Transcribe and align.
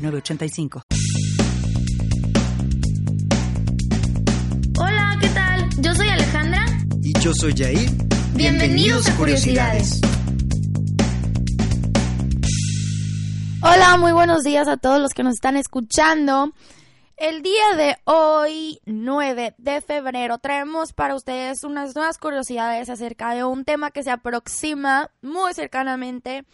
906985. 0.00 0.82
Hola, 4.78 5.18
¿qué 5.20 5.28
tal? 5.28 5.68
Yo 5.82 5.94
soy 5.94 6.08
Alejandra. 6.08 6.64
Y 7.02 7.12
yo 7.20 7.32
soy 7.34 7.54
Jair. 7.56 7.90
Bienvenidos 8.34 9.08
a 9.08 9.16
Curiosidades. 9.16 10.00
Hola, 13.62 13.98
muy 13.98 14.12
buenos 14.12 14.42
días 14.42 14.68
a 14.68 14.78
todos 14.78 15.00
los 15.00 15.12
que 15.12 15.22
nos 15.22 15.34
están 15.34 15.56
escuchando. 15.56 16.52
El 17.18 17.42
día 17.42 17.76
de 17.76 17.98
hoy, 18.04 18.80
9 18.86 19.54
de 19.58 19.80
febrero, 19.82 20.38
traemos 20.38 20.94
para 20.94 21.14
ustedes 21.14 21.64
unas 21.64 21.94
nuevas 21.94 22.16
curiosidades 22.16 22.88
acerca 22.88 23.34
de 23.34 23.44
un 23.44 23.66
tema 23.66 23.90
que 23.90 24.02
se 24.02 24.10
aproxima 24.10 25.10
muy 25.20 25.52
cercanamente. 25.52 26.46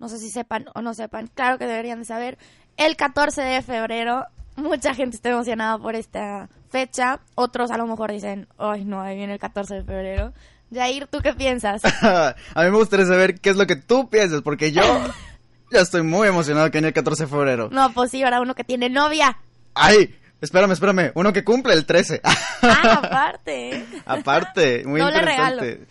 No 0.00 0.08
sé 0.08 0.18
si 0.18 0.30
sepan 0.30 0.66
o 0.74 0.82
no 0.82 0.94
sepan, 0.94 1.28
claro 1.28 1.58
que 1.58 1.66
deberían 1.66 2.00
de 2.00 2.04
saber. 2.04 2.38
El 2.78 2.96
14 2.96 3.42
de 3.42 3.60
febrero, 3.60 4.24
mucha 4.56 4.94
gente 4.94 5.16
está 5.16 5.30
emocionada 5.30 5.78
por 5.78 5.94
esta 5.96 6.48
fecha. 6.70 7.20
Otros 7.34 7.70
a 7.72 7.76
lo 7.76 7.86
mejor 7.86 8.12
dicen, 8.12 8.46
ay 8.56 8.84
no, 8.84 9.00
ahí 9.02 9.16
viene 9.16 9.34
el 9.34 9.38
14 9.40 9.74
de 9.74 9.82
febrero. 9.82 10.32
Jair, 10.72 11.06
¿tú 11.08 11.18
qué 11.20 11.32
piensas? 11.32 11.82
a 12.02 12.34
mí 12.56 12.70
me 12.70 12.76
gustaría 12.76 13.04
saber 13.04 13.40
qué 13.40 13.50
es 13.50 13.56
lo 13.56 13.66
que 13.66 13.76
tú 13.76 14.08
piensas, 14.08 14.42
porque 14.42 14.70
yo 14.70 14.82
ya 15.72 15.80
estoy 15.80 16.02
muy 16.02 16.28
emocionado 16.28 16.66
que 16.70 16.78
viene 16.78 16.88
el 16.88 16.94
14 16.94 17.24
de 17.24 17.28
febrero. 17.28 17.68
No, 17.72 17.92
pues 17.92 18.12
sí, 18.12 18.22
ahora 18.22 18.40
uno 18.40 18.54
que 18.54 18.64
tiene 18.64 18.88
novia. 18.88 19.36
¡Ay! 19.74 20.14
Espérame, 20.40 20.70
espérame. 20.70 21.10
Uno 21.14 21.32
que 21.32 21.42
cumple 21.42 21.74
el 21.74 21.84
13. 21.84 22.20
Ah, 22.22 23.00
aparte. 23.02 23.84
aparte, 24.06 24.84
muy 24.86 25.00
Doble 25.00 25.18
interesante. 25.18 25.64
regalo. 25.64 25.86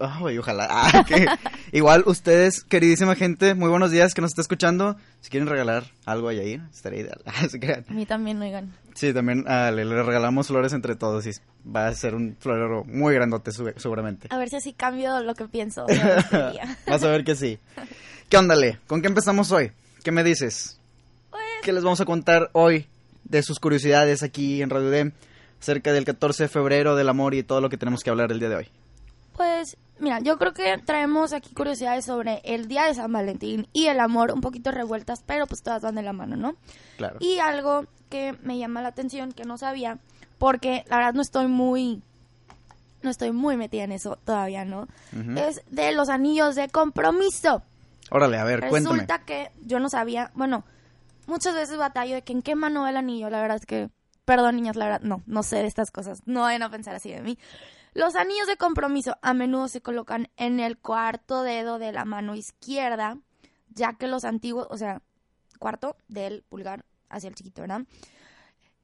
Ay, 0.00 0.38
ojalá. 0.38 0.66
Ah, 0.70 1.04
que- 1.08 1.26
Igual 1.72 2.04
ustedes, 2.06 2.62
queridísima 2.64 3.14
gente, 3.14 3.54
muy 3.54 3.68
buenos 3.68 3.90
días 3.90 4.14
que 4.14 4.20
nos 4.22 4.30
está 4.30 4.42
escuchando. 4.42 4.96
Si 5.20 5.30
quieren 5.30 5.48
regalar 5.48 5.84
algo 6.06 6.28
a 6.28 6.32
Yair, 6.32 6.62
estaría 6.72 7.00
ideal. 7.00 7.20
Así 7.26 7.60
que, 7.60 7.72
A 7.88 7.92
mí 7.92 8.06
también, 8.06 8.40
oigan. 8.40 8.72
sí, 8.94 9.12
también 9.12 9.44
ah, 9.48 9.70
le, 9.70 9.84
le 9.84 10.02
regalamos 10.02 10.46
flores 10.48 10.72
entre 10.72 10.96
todos 10.96 11.26
y 11.26 11.30
va 11.68 11.86
a 11.88 11.94
ser 11.94 12.14
un 12.14 12.36
florero 12.40 12.84
muy 12.84 13.14
grandote 13.14 13.50
seguramente. 13.76 14.28
A 14.30 14.38
ver 14.38 14.48
si 14.48 14.56
así 14.56 14.72
cambio 14.72 15.20
lo 15.22 15.34
que 15.34 15.46
pienso. 15.48 15.86
este 15.88 16.36
día. 16.52 16.76
Vas 16.86 17.02
a 17.02 17.08
ver 17.10 17.24
que 17.24 17.34
sí. 17.36 17.58
¿Qué 18.28 18.36
onda, 18.36 18.54
Le? 18.56 18.78
¿Con 18.86 19.02
qué 19.02 19.08
empezamos 19.08 19.52
hoy? 19.52 19.72
¿Qué 20.04 20.12
me 20.12 20.24
dices? 20.24 20.78
Pues, 21.30 21.42
¿Qué 21.62 21.72
les 21.72 21.82
vamos 21.84 22.00
a 22.00 22.04
contar 22.06 22.50
hoy 22.52 22.86
de 23.24 23.42
sus 23.42 23.58
curiosidades 23.60 24.22
aquí 24.22 24.62
en 24.62 24.70
Radio 24.70 24.88
Dem 24.90 25.12
acerca 25.60 25.92
del 25.92 26.04
14 26.04 26.44
de 26.44 26.48
febrero, 26.48 26.94
del 26.96 27.08
amor 27.08 27.34
y 27.34 27.42
todo 27.42 27.60
lo 27.60 27.68
que 27.68 27.76
tenemos 27.76 28.02
que 28.02 28.10
hablar 28.10 28.30
el 28.32 28.38
día 28.38 28.48
de 28.48 28.56
hoy? 28.56 28.68
Pues, 29.38 29.76
mira, 30.00 30.18
yo 30.18 30.36
creo 30.36 30.52
que 30.52 30.78
traemos 30.84 31.32
aquí 31.32 31.54
curiosidades 31.54 32.04
sobre 32.04 32.40
el 32.42 32.66
día 32.66 32.86
de 32.86 32.94
San 32.94 33.12
Valentín 33.12 33.68
y 33.72 33.86
el 33.86 34.00
amor 34.00 34.32
un 34.32 34.40
poquito 34.40 34.72
revueltas, 34.72 35.22
pero 35.24 35.46
pues 35.46 35.62
todas 35.62 35.80
van 35.80 35.94
de 35.94 36.02
la 36.02 36.12
mano, 36.12 36.34
¿no? 36.34 36.56
Claro. 36.96 37.18
Y 37.20 37.38
algo 37.38 37.86
que 38.10 38.36
me 38.42 38.58
llama 38.58 38.82
la 38.82 38.88
atención, 38.88 39.30
que 39.30 39.44
no 39.44 39.56
sabía, 39.56 39.98
porque 40.38 40.84
la 40.88 40.96
verdad 40.96 41.14
no 41.14 41.22
estoy 41.22 41.46
muy, 41.46 42.02
no 43.02 43.10
estoy 43.10 43.30
muy 43.30 43.56
metida 43.56 43.84
en 43.84 43.92
eso 43.92 44.18
todavía, 44.24 44.64
¿no? 44.64 44.88
Ujú. 45.12 45.38
Es 45.38 45.62
de 45.70 45.92
los 45.92 46.08
anillos 46.08 46.56
de 46.56 46.68
compromiso. 46.68 47.62
Órale, 48.10 48.38
a 48.38 48.44
ver, 48.44 48.68
cuéntame. 48.68 48.96
Resulta 48.96 49.24
que 49.24 49.52
yo 49.64 49.78
no 49.78 49.88
sabía, 49.88 50.32
bueno, 50.34 50.64
muchas 51.28 51.54
veces 51.54 51.78
batallo 51.78 52.16
de 52.16 52.22
que 52.22 52.32
en 52.32 52.42
qué 52.42 52.56
mano 52.56 52.82
va 52.82 52.90
el 52.90 52.96
anillo, 52.96 53.30
la 53.30 53.40
verdad 53.40 53.58
es 53.58 53.66
que, 53.66 53.88
perdón 54.24 54.56
niñas, 54.56 54.74
la 54.74 54.86
verdad, 54.86 55.00
no, 55.02 55.22
no 55.26 55.44
sé 55.44 55.58
de 55.58 55.68
estas 55.68 55.92
cosas, 55.92 56.22
no 56.26 56.40
vayan 56.40 56.64
a 56.64 56.70
pensar 56.70 56.96
así 56.96 57.12
de 57.12 57.20
mí. 57.20 57.38
Los 57.94 58.16
anillos 58.16 58.46
de 58.46 58.56
compromiso 58.56 59.16
a 59.22 59.34
menudo 59.34 59.68
se 59.68 59.80
colocan 59.80 60.28
en 60.36 60.60
el 60.60 60.78
cuarto 60.78 61.42
dedo 61.42 61.78
de 61.78 61.92
la 61.92 62.04
mano 62.04 62.34
izquierda, 62.34 63.18
ya 63.70 63.94
que 63.94 64.06
los 64.06 64.24
antiguos, 64.24 64.66
o 64.70 64.76
sea, 64.76 65.02
cuarto 65.58 65.96
del 66.08 66.42
pulgar 66.48 66.84
hacia 67.08 67.28
el 67.28 67.34
chiquito, 67.34 67.62
¿verdad? 67.62 67.82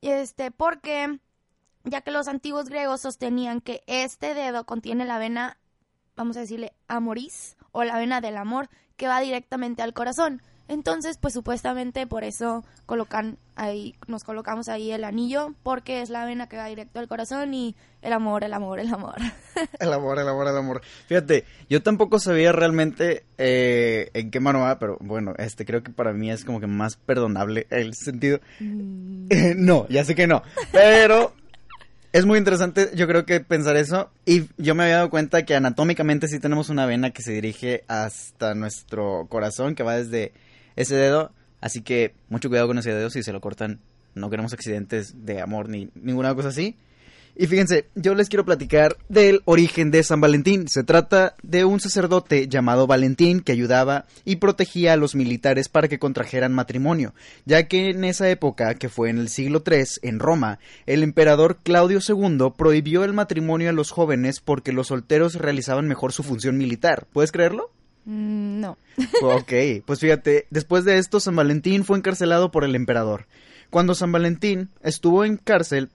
Este, 0.00 0.50
porque 0.50 1.18
ya 1.84 2.00
que 2.00 2.10
los 2.10 2.28
antiguos 2.28 2.68
griegos 2.68 3.02
sostenían 3.02 3.60
que 3.60 3.82
este 3.86 4.34
dedo 4.34 4.64
contiene 4.64 5.04
la 5.04 5.18
vena, 5.18 5.58
vamos 6.16 6.36
a 6.36 6.40
decirle, 6.40 6.72
amoris, 6.88 7.56
o 7.72 7.84
la 7.84 7.98
vena 7.98 8.20
del 8.20 8.36
amor, 8.36 8.68
que 8.96 9.08
va 9.08 9.20
directamente 9.20 9.82
al 9.82 9.94
corazón. 9.94 10.42
Entonces, 10.68 11.18
pues 11.18 11.34
supuestamente 11.34 12.06
por 12.06 12.24
eso 12.24 12.64
colocan 12.86 13.36
ahí, 13.54 13.94
nos 14.06 14.24
colocamos 14.24 14.68
ahí 14.68 14.90
el 14.92 15.04
anillo, 15.04 15.54
porque 15.62 16.00
es 16.00 16.10
la 16.10 16.24
vena 16.24 16.48
que 16.48 16.56
va 16.56 16.66
directo 16.66 17.00
al 17.00 17.08
corazón 17.08 17.52
y 17.52 17.76
el 18.00 18.12
amor, 18.12 18.44
el 18.44 18.52
amor, 18.54 18.80
el 18.80 18.92
amor. 18.92 19.16
El 19.78 19.92
amor, 19.92 20.18
el 20.18 20.28
amor, 20.28 20.48
el 20.48 20.56
amor. 20.56 20.82
Fíjate, 21.06 21.44
yo 21.70 21.82
tampoco 21.82 22.18
sabía 22.18 22.50
realmente 22.50 23.24
eh, 23.38 24.10
en 24.14 24.30
qué 24.30 24.40
mano 24.40 24.60
va, 24.60 24.78
pero 24.78 24.98
bueno, 25.00 25.34
este 25.38 25.64
creo 25.64 25.82
que 25.82 25.92
para 25.92 26.12
mí 26.12 26.30
es 26.30 26.44
como 26.44 26.60
que 26.60 26.66
más 26.66 26.96
perdonable 26.96 27.66
el 27.70 27.94
sentido. 27.94 28.40
Eh, 28.60 29.54
no, 29.56 29.86
ya 29.88 30.04
sé 30.04 30.14
que 30.14 30.26
no, 30.26 30.42
pero 30.72 31.34
es 32.14 32.26
muy 32.26 32.38
interesante 32.38 32.92
yo 32.94 33.08
creo 33.08 33.26
que 33.26 33.40
pensar 33.40 33.76
eso. 33.76 34.08
Y 34.24 34.44
yo 34.56 34.76
me 34.76 34.84
había 34.84 34.98
dado 34.98 35.10
cuenta 35.10 35.44
que 35.44 35.56
anatómicamente 35.56 36.28
sí 36.28 36.38
tenemos 36.38 36.68
una 36.68 36.86
vena 36.86 37.10
que 37.10 37.22
se 37.22 37.32
dirige 37.32 37.82
hasta 37.88 38.54
nuestro 38.54 39.26
corazón, 39.28 39.74
que 39.74 39.82
va 39.82 39.96
desde 39.96 40.32
ese 40.76 40.94
dedo, 40.94 41.32
así 41.60 41.82
que 41.82 42.14
mucho 42.28 42.48
cuidado 42.48 42.68
con 42.68 42.78
ese 42.78 42.94
dedo 42.94 43.10
si 43.10 43.24
se 43.24 43.32
lo 43.32 43.40
cortan, 43.40 43.80
no 44.14 44.30
queremos 44.30 44.52
accidentes 44.52 45.26
de 45.26 45.40
amor 45.40 45.68
ni 45.68 45.90
ninguna 45.96 46.32
cosa 46.36 46.50
así. 46.50 46.76
Y 47.36 47.48
fíjense, 47.48 47.86
yo 47.96 48.14
les 48.14 48.28
quiero 48.28 48.44
platicar 48.44 48.96
del 49.08 49.42
origen 49.44 49.90
de 49.90 50.04
San 50.04 50.20
Valentín. 50.20 50.68
Se 50.68 50.84
trata 50.84 51.34
de 51.42 51.64
un 51.64 51.80
sacerdote 51.80 52.46
llamado 52.46 52.86
Valentín 52.86 53.40
que 53.40 53.50
ayudaba 53.50 54.06
y 54.24 54.36
protegía 54.36 54.92
a 54.92 54.96
los 54.96 55.16
militares 55.16 55.68
para 55.68 55.88
que 55.88 55.98
contrajeran 55.98 56.52
matrimonio, 56.52 57.12
ya 57.44 57.66
que 57.66 57.90
en 57.90 58.04
esa 58.04 58.28
época, 58.30 58.74
que 58.76 58.88
fue 58.88 59.10
en 59.10 59.18
el 59.18 59.28
siglo 59.28 59.64
III, 59.66 59.84
en 60.02 60.20
Roma, 60.20 60.60
el 60.86 61.02
emperador 61.02 61.58
Claudio 61.62 61.98
II 62.06 62.52
prohibió 62.56 63.02
el 63.02 63.12
matrimonio 63.12 63.70
a 63.70 63.72
los 63.72 63.90
jóvenes 63.90 64.40
porque 64.40 64.72
los 64.72 64.88
solteros 64.88 65.34
realizaban 65.34 65.88
mejor 65.88 66.12
su 66.12 66.22
función 66.22 66.56
militar. 66.56 67.06
¿Puedes 67.12 67.32
creerlo? 67.32 67.70
Mm, 68.04 68.60
no. 68.60 68.78
Ok, 69.22 69.52
pues 69.84 69.98
fíjate, 69.98 70.46
después 70.50 70.84
de 70.84 70.98
esto 70.98 71.18
San 71.18 71.34
Valentín 71.34 71.84
fue 71.84 71.98
encarcelado 71.98 72.52
por 72.52 72.64
el 72.64 72.76
emperador. 72.76 73.26
Cuando 73.70 73.96
San 73.96 74.12
Valentín 74.12 74.68
estuvo 74.82 75.24
en 75.24 75.36
cárcel, 75.36 75.90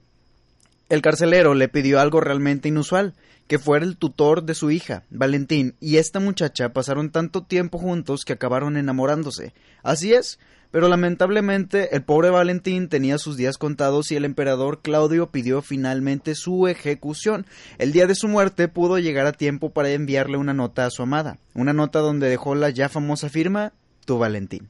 el 0.90 1.02
carcelero 1.02 1.54
le 1.54 1.68
pidió 1.68 2.00
algo 2.00 2.20
realmente 2.20 2.68
inusual, 2.68 3.14
que 3.46 3.58
fuera 3.58 3.84
el 3.84 3.96
tutor 3.96 4.42
de 4.44 4.54
su 4.54 4.70
hija, 4.70 5.04
Valentín, 5.08 5.74
y 5.80 5.96
esta 5.96 6.20
muchacha 6.20 6.72
pasaron 6.72 7.10
tanto 7.10 7.42
tiempo 7.42 7.78
juntos 7.78 8.24
que 8.24 8.32
acabaron 8.32 8.76
enamorándose. 8.76 9.54
Así 9.82 10.12
es, 10.12 10.38
pero 10.70 10.88
lamentablemente 10.88 11.94
el 11.94 12.02
pobre 12.02 12.30
Valentín 12.30 12.88
tenía 12.88 13.18
sus 13.18 13.36
días 13.36 13.56
contados 13.56 14.10
y 14.10 14.16
el 14.16 14.24
emperador 14.24 14.82
Claudio 14.82 15.28
pidió 15.28 15.62
finalmente 15.62 16.34
su 16.34 16.68
ejecución. 16.68 17.46
El 17.78 17.92
día 17.92 18.06
de 18.06 18.14
su 18.14 18.28
muerte 18.28 18.68
pudo 18.68 18.98
llegar 18.98 19.26
a 19.26 19.32
tiempo 19.32 19.70
para 19.70 19.90
enviarle 19.90 20.36
una 20.36 20.54
nota 20.54 20.86
a 20.86 20.90
su 20.90 21.02
amada, 21.02 21.38
una 21.54 21.72
nota 21.72 22.00
donde 22.00 22.28
dejó 22.28 22.54
la 22.54 22.70
ya 22.70 22.88
famosa 22.88 23.28
firma, 23.28 23.72
tu 24.04 24.18
Valentín. 24.18 24.68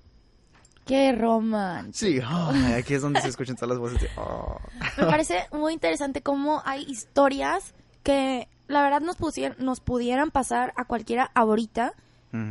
Qué 0.91 1.13
romántico. 1.13 1.97
Sí, 1.97 2.21
aquí 2.77 2.95
es 2.95 3.03
donde 3.03 3.21
se 3.21 3.29
escuchan 3.29 3.55
todas 3.55 3.69
las 3.69 3.79
voces 3.79 4.01
de... 4.01 4.09
oh. 4.17 4.59
Me 4.99 5.07
parece 5.07 5.47
muy 5.53 5.73
interesante 5.73 6.21
cómo 6.21 6.63
hay 6.65 6.83
historias 6.83 7.77
que 8.03 8.49
la 8.67 8.83
verdad 8.83 9.01
nos, 9.01 9.15
pusieran, 9.15 9.57
nos 9.61 9.79
pudieran 9.79 10.33
pasar 10.33 10.73
a 10.75 10.87
cualquiera 10.87 11.31
ahorita 11.33 11.93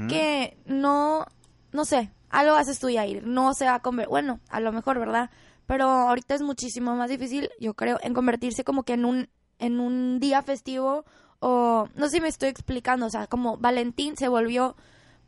que 0.07 0.57
no, 0.65 1.25
no 1.73 1.83
sé, 1.83 2.11
algo 2.29 2.55
haces 2.55 2.79
tú, 2.79 2.89
Yair, 2.89 3.27
no 3.27 3.53
se 3.53 3.65
va 3.65 3.75
a 3.75 3.81
convertir, 3.81 4.09
bueno, 4.09 4.39
a 4.49 4.61
lo 4.61 4.71
mejor, 4.71 4.99
¿verdad? 4.99 5.29
Pero 5.65 5.89
ahorita 5.89 6.35
es 6.35 6.41
muchísimo 6.41 6.95
más 6.95 7.09
difícil, 7.09 7.49
yo 7.59 7.73
creo, 7.73 7.99
en 8.03 8.13
convertirse 8.13 8.63
como 8.63 8.83
que 8.83 8.93
en 8.93 9.03
un, 9.03 9.29
en 9.57 9.81
un 9.81 10.19
día 10.21 10.41
festivo 10.43 11.03
o, 11.39 11.89
no 11.93 12.05
sé 12.05 12.17
si 12.17 12.21
me 12.21 12.29
estoy 12.29 12.47
explicando, 12.49 13.05
o 13.05 13.09
sea, 13.09 13.27
como 13.27 13.57
Valentín 13.57 14.15
se 14.15 14.29
volvió 14.29 14.77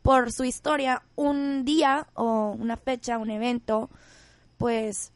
por 0.02 0.32
su 0.32 0.44
historia 0.44 1.02
un 1.14 1.64
día 1.64 2.06
o 2.14 2.56
una 2.58 2.76
fecha, 2.76 3.18
un 3.18 3.30
evento, 3.30 3.88
pues 4.58 5.12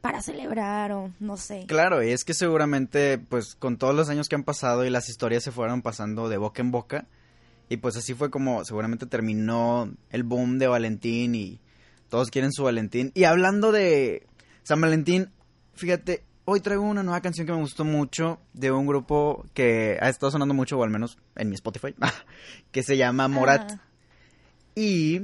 para 0.00 0.20
celebrar 0.20 0.92
o 0.92 1.10
no 1.20 1.36
sé. 1.36 1.64
Claro, 1.66 2.02
y 2.02 2.10
es 2.10 2.24
que 2.24 2.34
seguramente, 2.34 3.16
pues, 3.16 3.54
con 3.54 3.78
todos 3.78 3.94
los 3.94 4.10
años 4.10 4.28
que 4.28 4.34
han 4.34 4.44
pasado 4.44 4.84
y 4.84 4.90
las 4.90 5.08
historias 5.08 5.42
se 5.42 5.50
fueron 5.50 5.80
pasando 5.80 6.28
de 6.28 6.36
boca 6.36 6.60
en 6.60 6.70
boca, 6.70 7.06
y 7.68 7.78
pues 7.78 7.96
así 7.96 8.12
fue 8.12 8.30
como 8.30 8.64
seguramente 8.64 9.06
terminó 9.06 9.90
el 10.10 10.22
boom 10.22 10.58
de 10.58 10.66
Valentín 10.66 11.34
y 11.34 11.58
Todos 12.10 12.30
quieren 12.30 12.52
su 12.52 12.64
Valentín. 12.64 13.10
Y 13.14 13.24
hablando 13.24 13.72
de 13.72 14.26
San 14.62 14.80
Valentín, 14.80 15.30
fíjate, 15.72 16.22
hoy 16.44 16.60
traigo 16.60 16.82
una 16.82 17.02
nueva 17.02 17.20
canción 17.20 17.46
que 17.46 17.52
me 17.52 17.60
gustó 17.60 17.84
mucho 17.84 18.38
de 18.52 18.70
un 18.70 18.86
grupo 18.86 19.46
que 19.54 19.98
ha 20.00 20.08
estado 20.08 20.30
sonando 20.32 20.54
mucho, 20.54 20.78
o 20.78 20.84
al 20.84 20.90
menos 20.90 21.18
en 21.36 21.48
mi 21.48 21.54
Spotify, 21.54 21.94
que 22.72 22.82
se 22.82 22.96
llama 22.96 23.28
Morat. 23.28 23.72
Ah. 23.72 23.80
Y 24.74 25.22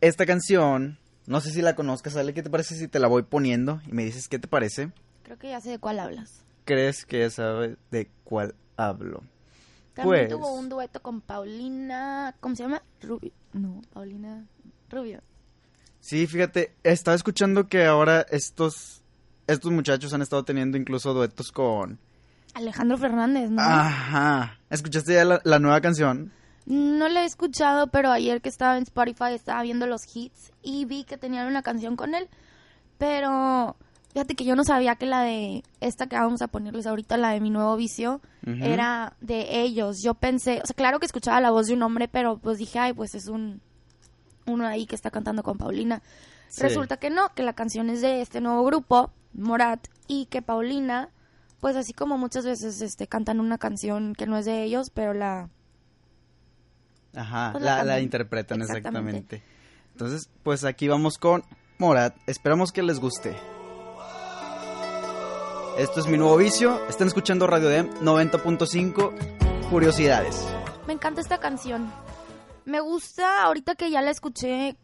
esta 0.00 0.26
canción, 0.26 0.98
no 1.26 1.40
sé 1.40 1.50
si 1.50 1.62
la 1.62 1.74
conozcas, 1.74 2.16
Ale, 2.16 2.34
¿qué 2.34 2.42
te 2.42 2.50
parece 2.50 2.76
si 2.76 2.88
te 2.88 2.98
la 2.98 3.08
voy 3.08 3.22
poniendo 3.22 3.80
y 3.86 3.92
me 3.92 4.04
dices 4.04 4.28
qué 4.28 4.38
te 4.38 4.48
parece? 4.48 4.90
Creo 5.22 5.38
que 5.38 5.48
ya 5.50 5.60
sé 5.60 5.70
de 5.70 5.78
cuál 5.78 5.98
hablas. 5.98 6.44
¿Crees 6.64 7.04
que 7.04 7.20
ya 7.20 7.30
sabes 7.30 7.76
de 7.90 8.08
cuál 8.24 8.54
hablo? 8.76 9.22
También 9.94 10.26
Pues- 10.26 10.28
tuvo 10.30 10.54
un 10.54 10.68
dueto 10.68 11.02
con 11.02 11.20
Paulina. 11.20 12.34
¿Cómo 12.40 12.54
se 12.56 12.62
llama? 12.62 12.82
Rubio. 13.02 13.32
No, 13.52 13.82
Paulina 13.92 14.46
Rubio. 14.88 15.20
Sí, 16.00 16.26
fíjate, 16.26 16.74
estaba 16.82 17.14
escuchando 17.14 17.68
que 17.68 17.84
ahora 17.84 18.26
estos, 18.30 19.01
estos 19.46 19.72
muchachos 19.72 20.12
han 20.14 20.22
estado 20.22 20.44
teniendo 20.44 20.76
incluso 20.76 21.14
duetos 21.14 21.52
con... 21.52 21.98
Alejandro 22.54 22.98
Fernández, 22.98 23.50
¿no? 23.50 23.62
Ajá. 23.62 24.58
¿Escuchaste 24.68 25.14
ya 25.14 25.24
la, 25.24 25.40
la 25.44 25.58
nueva 25.58 25.80
canción? 25.80 26.32
No 26.66 27.08
la 27.08 27.22
he 27.22 27.26
escuchado, 27.26 27.88
pero 27.88 28.10
ayer 28.10 28.40
que 28.40 28.48
estaba 28.48 28.76
en 28.76 28.84
Spotify 28.84 29.32
estaba 29.34 29.62
viendo 29.62 29.86
los 29.86 30.02
hits 30.14 30.52
y 30.62 30.84
vi 30.84 31.04
que 31.04 31.16
tenían 31.16 31.48
una 31.48 31.62
canción 31.62 31.96
con 31.96 32.14
él. 32.14 32.28
Pero 32.98 33.76
fíjate 34.12 34.34
que 34.34 34.44
yo 34.44 34.54
no 34.54 34.64
sabía 34.64 34.94
que 34.94 35.06
la 35.06 35.22
de 35.22 35.64
esta 35.80 36.06
que 36.06 36.16
vamos 36.16 36.40
a 36.42 36.48
ponerles 36.48 36.86
ahorita, 36.86 37.16
la 37.16 37.30
de 37.30 37.40
mi 37.40 37.50
nuevo 37.50 37.74
vicio, 37.76 38.20
era 38.46 39.16
de 39.20 39.62
ellos. 39.62 40.02
Yo 40.02 40.14
pensé, 40.14 40.60
o 40.62 40.66
sea, 40.66 40.74
claro 40.76 41.00
que 41.00 41.06
escuchaba 41.06 41.40
la 41.40 41.50
voz 41.50 41.66
de 41.66 41.74
un 41.74 41.82
hombre, 41.82 42.06
pero 42.06 42.38
pues 42.38 42.58
dije, 42.58 42.78
ay, 42.78 42.92
pues 42.92 43.14
es 43.14 43.26
un 43.26 43.60
uno 44.46 44.66
ahí 44.66 44.86
que 44.86 44.94
está 44.94 45.10
cantando 45.10 45.42
con 45.42 45.58
Paulina. 45.58 46.02
Sí. 46.48 46.62
Resulta 46.62 46.96
que 46.96 47.10
no, 47.10 47.34
que 47.34 47.42
la 47.42 47.54
canción 47.54 47.90
es 47.90 48.02
de 48.02 48.20
este 48.20 48.40
nuevo 48.40 48.64
grupo, 48.64 49.10
Morat, 49.34 49.86
y 50.08 50.26
que 50.26 50.42
Paulina, 50.42 51.10
pues 51.60 51.76
así 51.76 51.92
como 51.92 52.18
muchas 52.18 52.44
veces 52.44 52.80
este 52.82 53.06
cantan 53.06 53.40
una 53.40 53.58
canción 53.58 54.14
que 54.14 54.26
no 54.26 54.36
es 54.36 54.44
de 54.44 54.62
ellos, 54.64 54.90
pero 54.90 55.14
la 55.14 55.48
Ajá, 57.14 57.50
Pues 57.52 57.64
la, 57.64 57.84
la 57.84 58.00
interpretan 58.00 58.60
Exactamente. 58.62 59.36
exactamente. 59.36 59.42
Entonces, 59.92 60.30
pues 60.42 60.64
aquí 60.64 60.88
vamos 60.88 61.18
con 61.18 61.44
Morat. 61.78 62.16
Esperamos 62.26 62.72
que 62.72 62.82
les 62.82 62.98
guste. 62.98 63.36
Esto 65.78 66.00
es 66.00 66.06
mi 66.06 66.16
nuevo 66.18 66.36
vicio. 66.36 66.80
Están 66.88 67.08
escuchando 67.08 67.46
Radio 67.46 67.68
Dem 67.68 67.90
90.5. 68.00 69.68
Curiosidades. 69.70 70.46
Me 70.86 70.92
encanta 70.94 71.20
esta 71.20 71.38
canción. 71.38 71.90
Me 72.64 72.80
gusta 72.80 73.42
ahorita 73.44 73.74
que 73.74 73.90
ya 73.90 74.02
la 74.02 74.10
escuché 74.10 74.76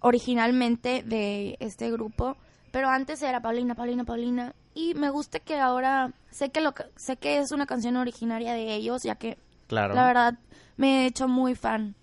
originalmente 0.00 1.02
de 1.04 1.56
este 1.60 1.90
grupo, 1.90 2.36
pero 2.70 2.88
antes 2.88 3.22
era 3.22 3.40
Paulina, 3.40 3.74
Paulina, 3.74 4.04
Paulina 4.04 4.54
y 4.74 4.94
me 4.94 5.10
gusta 5.10 5.38
que 5.40 5.58
ahora 5.58 6.12
sé 6.30 6.50
que 6.50 6.60
lo 6.60 6.74
sé 6.96 7.16
que 7.16 7.38
es 7.38 7.52
una 7.52 7.66
canción 7.66 7.96
originaria 7.96 8.52
de 8.52 8.74
ellos, 8.74 9.02
ya 9.02 9.14
que 9.16 9.38
Claro. 9.66 9.94
la 9.94 10.06
verdad 10.06 10.34
me 10.76 11.02
he 11.02 11.06
hecho 11.06 11.28
muy 11.28 11.54
fan 11.54 11.94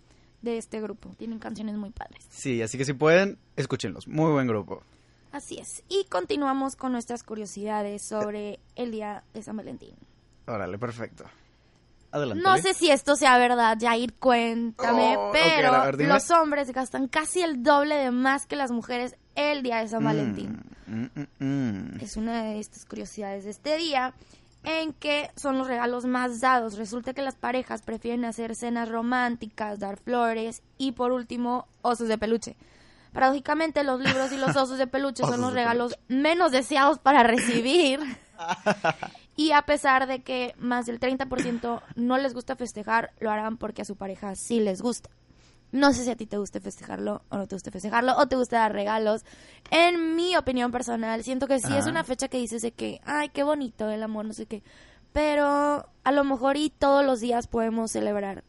de 0.41 0.57
este 0.57 0.79
grupo. 0.81 1.09
Tienen 1.17 1.39
canciones 1.39 1.75
muy 1.75 1.89
padres. 1.91 2.23
Sí, 2.29 2.61
así 2.61 2.77
que 2.77 2.85
si 2.85 2.93
pueden, 2.93 3.39
escúchenlos. 3.55 4.07
Muy 4.07 4.31
buen 4.31 4.47
grupo. 4.47 4.83
Así 5.31 5.57
es. 5.57 5.83
Y 5.89 6.05
continuamos 6.05 6.75
con 6.75 6.91
nuestras 6.91 7.23
curiosidades 7.23 8.03
sobre 8.03 8.59
el 8.75 8.91
día 8.91 9.23
de 9.33 9.41
San 9.43 9.57
Valentín. 9.57 9.95
Órale, 10.47 10.77
perfecto. 10.77 11.25
Adelante. 12.11 12.43
No 12.43 12.57
sé 12.57 12.73
si 12.73 12.91
esto 12.91 13.15
sea 13.17 13.37
verdad, 13.37 13.77
Jair, 13.81 14.13
cuéntame, 14.13 15.15
Oh, 15.17 15.31
pero 15.33 15.71
ver, 15.97 16.07
los 16.07 16.31
hombres 16.31 16.71
gastan 16.71 17.07
casi 17.09 17.41
el 17.41 17.61
doble 17.63 17.95
de 17.95 18.11
más 18.11 18.45
que 18.45 18.55
las 18.55 18.71
mujeres 18.71 19.15
el 19.35 19.63
día 19.63 19.79
de 19.79 19.87
San 19.87 20.03
Valentín. 20.03 20.61
Mm, 20.87 21.05
mm, 21.15 21.45
mm. 21.45 21.99
Es 22.01 22.17
una 22.17 22.43
de 22.43 22.59
estas 22.59 22.85
curiosidades 22.85 23.43
de 23.43 23.51
este 23.51 23.77
día 23.77 24.13
en 24.63 24.93
que 24.93 25.29
son 25.35 25.57
los 25.57 25.67
regalos 25.67 26.05
más 26.05 26.41
dados. 26.41 26.77
Resulta 26.77 27.13
que 27.13 27.21
las 27.21 27.35
parejas 27.35 27.81
prefieren 27.81 28.25
hacer 28.25 28.55
cenas 28.55 28.89
románticas, 28.89 29.79
dar 29.79 29.97
flores 29.97 30.63
y 30.77 30.93
por 30.93 31.11
último 31.11 31.67
osos 31.81 32.07
de 32.07 32.17
peluche. 32.17 32.55
Paradójicamente 33.13 33.83
los 33.83 34.01
libros 34.01 34.31
y 34.31 34.37
los 34.37 34.55
osos 34.55 34.77
de 34.77 34.87
peluche 34.87 35.23
son 35.23 35.41
los 35.41 35.53
regalos 35.53 35.97
menos 36.07 36.51
deseados 36.51 36.99
para 36.99 37.23
recibir. 37.23 37.99
Y 39.37 39.51
a 39.51 39.63
pesar 39.63 40.07
de 40.07 40.21
que 40.21 40.55
más 40.57 40.85
del 40.85 40.99
30% 40.99 41.81
no 41.95 42.17
les 42.17 42.33
gusta 42.33 42.55
festejar, 42.55 43.11
lo 43.19 43.31
harán 43.31 43.57
porque 43.57 43.81
a 43.81 43.85
su 43.85 43.97
pareja 43.97 44.33
sí 44.35 44.61
les 44.61 44.81
gusta. 44.81 45.09
No 45.71 45.91
sé 45.93 46.03
si 46.03 46.11
a 46.11 46.15
ti 46.15 46.25
te 46.25 46.37
gusta 46.37 46.59
festejarlo 46.59 47.21
o 47.29 47.37
no 47.37 47.47
te 47.47 47.55
gusta 47.55 47.71
festejarlo 47.71 48.15
o 48.17 48.27
te 48.27 48.35
gusta 48.35 48.59
dar 48.59 48.73
regalos. 48.73 49.25
En 49.71 50.15
mi 50.15 50.35
opinión 50.37 50.71
personal, 50.71 51.23
siento 51.23 51.47
que 51.47 51.59
sí 51.59 51.75
es 51.75 51.87
una 51.87 52.03
fecha 52.03 52.27
que 52.27 52.37
dices 52.37 52.61
de 52.61 52.71
que, 52.71 53.01
ay, 53.03 53.29
qué 53.29 53.43
bonito 53.43 53.89
el 53.89 54.01
amor, 54.03 54.25
no 54.25 54.33
sé 54.33 54.45
qué. 54.45 54.63
Pero 55.11 55.87
a 56.03 56.11
lo 56.11 56.23
mejor 56.23 56.57
y 56.57 56.69
todos 56.69 57.05
los 57.05 57.19
días 57.19 57.47
podemos 57.47 57.91
celebrar 57.91 58.43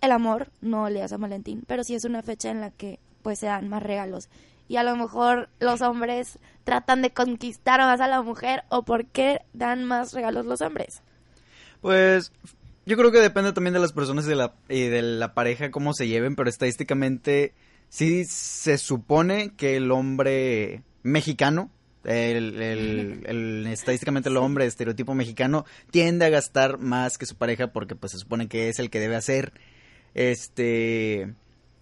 el 0.00 0.12
amor, 0.12 0.50
no 0.60 0.86
el 0.86 0.94
día 0.94 1.02
de 1.02 1.08
San 1.08 1.20
Valentín, 1.20 1.62
pero 1.66 1.84
sí 1.84 1.94
es 1.94 2.04
una 2.04 2.22
fecha 2.22 2.50
en 2.50 2.60
la 2.60 2.70
que 2.70 2.98
pues 3.22 3.38
se 3.38 3.46
dan 3.46 3.68
más 3.68 3.82
regalos. 3.82 4.28
Y 4.68 4.76
a 4.76 4.82
lo 4.82 4.96
mejor 4.96 5.48
los 5.58 5.80
hombres 5.80 6.38
tratan 6.64 7.02
de 7.02 7.10
conquistar 7.10 7.80
más 7.80 8.00
a 8.00 8.06
la 8.06 8.22
mujer 8.22 8.62
o 8.68 8.84
por 8.84 9.06
qué 9.06 9.42
dan 9.52 9.84
más 9.84 10.12
regalos 10.12 10.46
los 10.46 10.60
hombres. 10.60 11.02
Pues 11.80 12.32
yo 12.90 12.96
creo 12.96 13.12
que 13.12 13.20
depende 13.20 13.52
también 13.52 13.72
de 13.74 13.78
las 13.78 13.92
personas 13.92 14.26
y 14.26 14.30
de 14.30 14.34
la, 14.34 14.54
y 14.68 14.88
de 14.88 15.00
la 15.00 15.32
pareja 15.32 15.70
cómo 15.70 15.94
se 15.94 16.08
lleven, 16.08 16.34
pero 16.34 16.50
estadísticamente 16.50 17.54
sí 17.88 18.24
se 18.24 18.78
supone 18.78 19.52
que 19.56 19.76
el 19.76 19.92
hombre 19.92 20.82
mexicano, 21.04 21.70
el, 22.02 22.60
el- 22.60 23.22
el- 23.26 23.66
estadísticamente 23.68 24.28
el 24.28 24.36
hombre 24.38 24.66
estereotipo 24.66 25.14
mexicano 25.14 25.64
tiende 25.92 26.24
a 26.24 26.30
gastar 26.30 26.78
más 26.78 27.16
que 27.16 27.26
su 27.26 27.36
pareja 27.36 27.68
porque 27.72 27.94
pues 27.94 28.10
se 28.10 28.18
supone 28.18 28.48
que 28.48 28.68
es 28.68 28.80
el 28.80 28.90
que 28.90 28.98
debe 28.98 29.14
hacer. 29.14 29.52
Este 30.14 31.32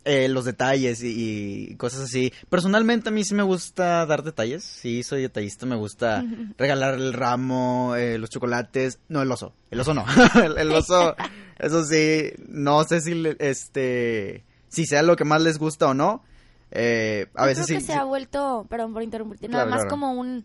eh, 0.04 0.28
los 0.28 0.44
detalles 0.44 1.02
y, 1.02 1.68
y 1.70 1.74
cosas 1.76 2.00
así. 2.02 2.32
Personalmente 2.48 3.08
a 3.10 3.12
mí 3.12 3.24
sí 3.24 3.34
me 3.34 3.42
gusta 3.42 4.06
dar 4.06 4.22
detalles, 4.22 4.64
sí 4.64 5.02
soy 5.02 5.22
detallista, 5.22 5.66
me 5.66 5.76
gusta 5.76 6.24
regalar 6.58 6.94
el 6.94 7.12
ramo, 7.12 7.94
eh, 7.96 8.18
los 8.18 8.30
chocolates, 8.30 9.00
no 9.08 9.20
el 9.22 9.30
oso, 9.30 9.52
el 9.70 9.80
oso 9.80 9.94
no, 9.94 10.04
el, 10.42 10.56
el 10.58 10.70
oso, 10.72 11.14
eso 11.58 11.84
sí, 11.84 12.30
no 12.48 12.84
sé 12.84 13.00
si 13.00 13.14
le- 13.14 13.36
este 13.40 14.44
si 14.68 14.84
sea 14.86 15.02
lo 15.02 15.16
que 15.16 15.24
más 15.24 15.42
les 15.42 15.58
gusta 15.58 15.88
o 15.88 15.94
no. 15.94 16.22
Eh, 16.70 17.26
a 17.34 17.42
Yo 17.42 17.46
veces 17.48 17.66
creo 17.66 17.78
sí, 17.78 17.84
que 17.86 17.92
se 17.92 17.92
sí. 17.94 17.98
ha 17.98 18.04
vuelto, 18.04 18.66
perdón 18.68 18.92
por 18.92 19.02
interrumpirte, 19.02 19.48
nada 19.48 19.64
Claro, 19.64 19.70
más 19.70 19.80
claro. 19.80 19.90
como 19.90 20.12
un 20.12 20.44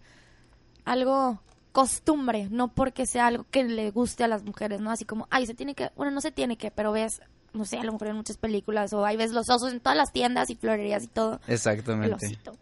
algo 0.86 1.42
costumbre, 1.72 2.48
no 2.52 2.68
porque 2.74 3.06
sea 3.06 3.28
algo 3.28 3.46
que 3.50 3.64
le 3.64 3.90
guste 3.92 4.24
a 4.24 4.28
las 4.28 4.44
mujeres, 4.44 4.80
¿no? 4.80 4.92
Así 4.92 5.06
como, 5.06 5.28
ay, 5.32 5.46
se 5.48 5.54
tiene 5.56 5.74
que, 5.76 5.90
bueno, 5.96 6.12
no 6.12 6.22
se 6.22 6.32
tiene 6.32 6.56
que, 6.58 6.70
pero 6.72 6.92
ves, 6.92 7.22
no 7.54 7.66
sé, 7.66 7.78
a 7.78 7.84
lo 7.84 7.92
mejor 7.94 8.08
en 8.10 8.16
muchas 8.18 8.38
películas 8.38 8.94
o 8.94 9.06
ahí 9.06 9.16
ves 9.18 9.32
los 9.32 9.50
osos 9.50 9.72
en 9.72 9.80
todas 9.80 9.98
las 9.98 10.12
tiendas 10.12 10.50
y 10.50 10.56
florerías 10.56 11.04
y 11.04 11.08
todo. 11.08 11.40
El 11.48 11.54
Exactamente. 11.54 12.26
osito. 12.26 12.54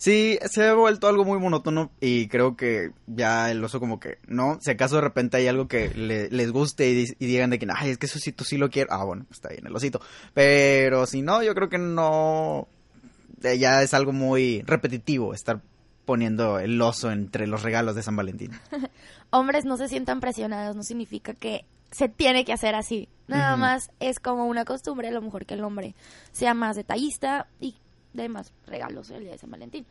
Sí, 0.00 0.38
se 0.48 0.64
ha 0.64 0.74
vuelto 0.74 1.08
algo 1.08 1.24
muy 1.24 1.40
monótono 1.40 1.90
y 2.00 2.28
creo 2.28 2.56
que 2.56 2.92
ya 3.08 3.50
el 3.50 3.64
oso 3.64 3.80
como 3.80 3.98
que, 3.98 4.18
¿no? 4.28 4.58
Si 4.60 4.70
acaso 4.70 4.94
de 4.94 5.00
repente 5.00 5.38
hay 5.38 5.48
algo 5.48 5.66
que 5.66 5.88
le- 5.92 6.30
les 6.30 6.52
guste 6.52 6.88
y, 6.88 6.94
di- 6.94 7.14
y 7.18 7.26
digan 7.26 7.50
de 7.50 7.58
que, 7.58 7.66
ay, 7.74 7.90
es 7.90 7.98
que 7.98 8.06
eso 8.06 8.18
osito 8.18 8.44
sí 8.44 8.58
lo 8.58 8.70
quiero. 8.70 8.92
Ah, 8.92 9.02
bueno, 9.04 9.26
está 9.30 9.48
bien 9.48 9.66
el 9.66 9.74
osito. 9.74 10.00
Pero 10.34 11.04
si 11.06 11.20
no, 11.22 11.42
yo 11.42 11.52
creo 11.56 11.68
que 11.68 11.78
no, 11.78 12.68
eh, 13.42 13.58
ya 13.58 13.82
es 13.82 13.92
algo 13.92 14.12
muy 14.12 14.62
repetitivo 14.62 15.34
estar 15.34 15.60
poniendo 16.04 16.60
el 16.60 16.80
oso 16.80 17.10
entre 17.10 17.48
los 17.48 17.62
regalos 17.64 17.96
de 17.96 18.04
San 18.04 18.14
Valentín. 18.14 18.52
Hombres 19.30 19.64
no 19.64 19.76
se 19.76 19.88
sientan 19.88 20.20
presionados, 20.20 20.76
no 20.76 20.84
significa 20.84 21.34
que 21.34 21.64
se 21.90 22.08
tiene 22.08 22.44
que 22.44 22.52
hacer 22.52 22.74
así. 22.74 23.08
Nada 23.26 23.56
más 23.56 23.90
es 24.00 24.20
como 24.20 24.46
una 24.46 24.64
costumbre, 24.64 25.08
a 25.08 25.10
lo 25.12 25.20
mejor 25.20 25.44
que 25.44 25.54
el 25.54 25.62
hombre 25.64 25.94
sea 26.32 26.54
más 26.54 26.76
detallista 26.76 27.46
y 27.60 27.76
dé 28.14 28.28
más 28.28 28.52
regalos 28.66 29.10
el 29.10 29.22
día 29.24 29.32
de 29.32 29.38
San 29.38 29.50
Valentín. 29.50 29.86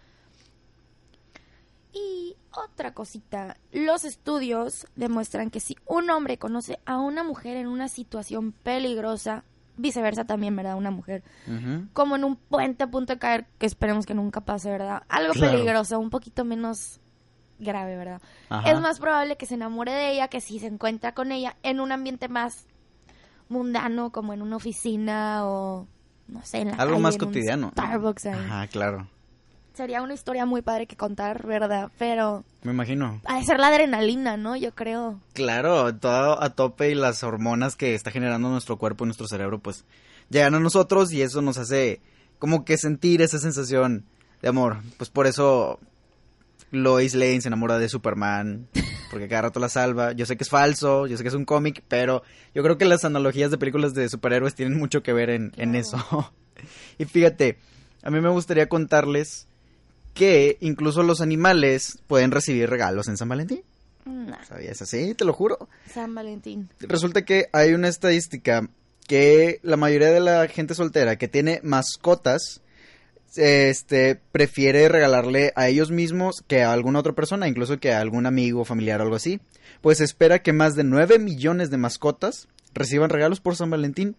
Y 1.93 2.35
otra 2.51 2.93
cosita, 2.93 3.57
los 3.71 4.05
estudios 4.05 4.85
demuestran 4.95 5.49
que 5.49 5.59
si 5.59 5.75
un 5.85 6.09
hombre 6.09 6.37
conoce 6.37 6.79
a 6.85 6.99
una 6.99 7.23
mujer 7.23 7.57
en 7.57 7.67
una 7.67 7.87
situación 7.87 8.51
peligrosa, 8.51 9.43
viceversa 9.77 10.25
también, 10.25 10.55
¿verdad? 10.55 10.75
Una 10.77 10.91
mujer, 10.91 11.23
como 11.93 12.15
en 12.15 12.23
un 12.23 12.35
puente 12.35 12.83
a 12.83 12.87
punto 12.91 13.13
de 13.13 13.19
caer, 13.19 13.47
que 13.57 13.65
esperemos 13.65 14.05
que 14.05 14.13
nunca 14.13 14.41
pase, 14.41 14.69
¿verdad? 14.69 15.03
Algo 15.09 15.33
Claro. 15.33 15.51
peligroso, 15.53 15.99
un 15.99 16.09
poquito 16.09 16.43
menos 16.45 16.99
grave, 17.59 17.95
¿verdad? 17.97 18.21
Ajá. 18.49 18.71
Es 18.71 18.79
más 18.81 18.99
probable 18.99 19.35
que 19.37 19.45
se 19.45 19.55
enamore 19.55 19.91
de 19.91 20.11
ella 20.11 20.27
que 20.27 20.41
si 20.41 20.59
se 20.59 20.67
encuentra 20.67 21.13
con 21.13 21.31
ella 21.31 21.55
en 21.63 21.79
un 21.79 21.91
ambiente 21.91 22.27
más 22.29 22.65
mundano, 23.49 24.11
como 24.11 24.33
en 24.33 24.41
una 24.41 24.57
oficina 24.57 25.45
o 25.45 25.87
no 26.27 26.43
sé, 26.43 26.59
en 26.59 26.69
la 26.69 26.73
Algo 26.75 26.93
calle, 26.95 27.03
más 27.03 27.15
en 27.15 27.21
un 27.21 27.27
cotidiano. 27.27 27.69
Starbucks 27.71 28.25
ahí. 28.25 28.33
Ajá, 28.33 28.67
claro. 28.67 29.07
Sería 29.73 30.01
una 30.01 30.15
historia 30.15 30.45
muy 30.47 30.63
padre 30.63 30.87
que 30.87 30.95
contar, 30.97 31.45
¿verdad? 31.45 31.91
Pero 31.99 32.43
Me 32.63 32.71
imagino. 32.71 33.21
ha 33.25 33.37
de 33.37 33.43
ser 33.45 33.59
la 33.59 33.67
adrenalina, 33.67 34.35
¿no? 34.35 34.55
Yo 34.55 34.73
creo. 34.73 35.19
Claro, 35.33 35.95
todo 35.95 36.41
a 36.41 36.49
tope 36.49 36.89
y 36.89 36.95
las 36.95 37.23
hormonas 37.23 37.75
que 37.75 37.93
está 37.93 38.09
generando 38.09 38.49
nuestro 38.49 38.77
cuerpo 38.77 39.03
y 39.05 39.07
nuestro 39.07 39.27
cerebro, 39.27 39.59
pues 39.59 39.85
llegan 40.29 40.55
a 40.55 40.59
nosotros 40.59 41.13
y 41.13 41.21
eso 41.21 41.41
nos 41.43 41.59
hace 41.59 42.01
como 42.39 42.65
que 42.65 42.77
sentir 42.77 43.21
esa 43.21 43.37
sensación 43.37 44.03
de 44.41 44.49
amor. 44.49 44.77
Pues 44.97 45.11
por 45.11 45.27
eso 45.27 45.79
Lois 46.71 47.15
Lane 47.15 47.41
se 47.41 47.47
enamora 47.47 47.77
de 47.79 47.89
Superman, 47.89 48.67
porque 49.11 49.27
cada 49.27 49.43
rato 49.43 49.59
la 49.59 49.69
salva. 49.69 50.11
Yo 50.11 50.25
sé 50.25 50.37
que 50.37 50.43
es 50.43 50.49
falso, 50.49 51.07
yo 51.07 51.17
sé 51.17 51.23
que 51.23 51.29
es 51.29 51.35
un 51.35 51.45
cómic, 51.45 51.83
pero 51.87 52.23
yo 52.53 52.63
creo 52.63 52.77
que 52.77 52.85
las 52.85 53.05
analogías 53.05 53.51
de 53.51 53.57
películas 53.57 53.93
de 53.93 54.09
superhéroes 54.09 54.55
tienen 54.55 54.77
mucho 54.77 55.03
que 55.03 55.13
ver 55.13 55.29
en, 55.29 55.51
en 55.57 55.75
eso. 55.75 56.33
y 56.97 57.05
fíjate, 57.05 57.57
a 58.03 58.09
mí 58.09 58.21
me 58.21 58.29
gustaría 58.29 58.67
contarles 58.69 59.47
que 60.13 60.57
incluso 60.61 61.03
los 61.03 61.21
animales 61.21 61.99
pueden 62.07 62.31
recibir 62.31 62.69
regalos 62.69 63.07
en 63.07 63.17
San 63.17 63.29
Valentín. 63.29 63.61
Nah, 64.05 64.43
¿Sabías 64.45 64.81
así? 64.81 65.13
Te 65.13 65.25
lo 65.25 65.33
juro. 65.33 65.69
San 65.93 66.15
Valentín. 66.15 66.69
Resulta 66.79 67.23
que 67.23 67.49
hay 67.53 67.73
una 67.73 67.87
estadística 67.87 68.67
que 69.07 69.59
la 69.63 69.77
mayoría 69.77 70.11
de 70.11 70.19
la 70.19 70.47
gente 70.47 70.75
soltera 70.75 71.17
que 71.17 71.27
tiene 71.27 71.59
mascotas 71.63 72.61
este 73.35 74.19
prefiere 74.31 74.89
regalarle 74.89 75.51
a 75.55 75.67
ellos 75.67 75.91
mismos 75.91 76.43
que 76.47 76.63
a 76.63 76.71
alguna 76.71 76.99
otra 76.99 77.13
persona, 77.13 77.47
incluso 77.47 77.79
que 77.79 77.93
a 77.93 78.01
algún 78.01 78.25
amigo, 78.25 78.65
familiar 78.65 79.01
o 79.01 79.03
algo 79.03 79.15
así. 79.15 79.39
Pues 79.81 80.01
espera 80.01 80.39
que 80.39 80.53
más 80.53 80.75
de 80.75 80.83
9 80.83 81.19
millones 81.19 81.69
de 81.69 81.77
mascotas 81.77 82.47
reciban 82.73 83.09
regalos 83.09 83.39
por 83.39 83.55
San 83.55 83.69
Valentín. 83.69 84.15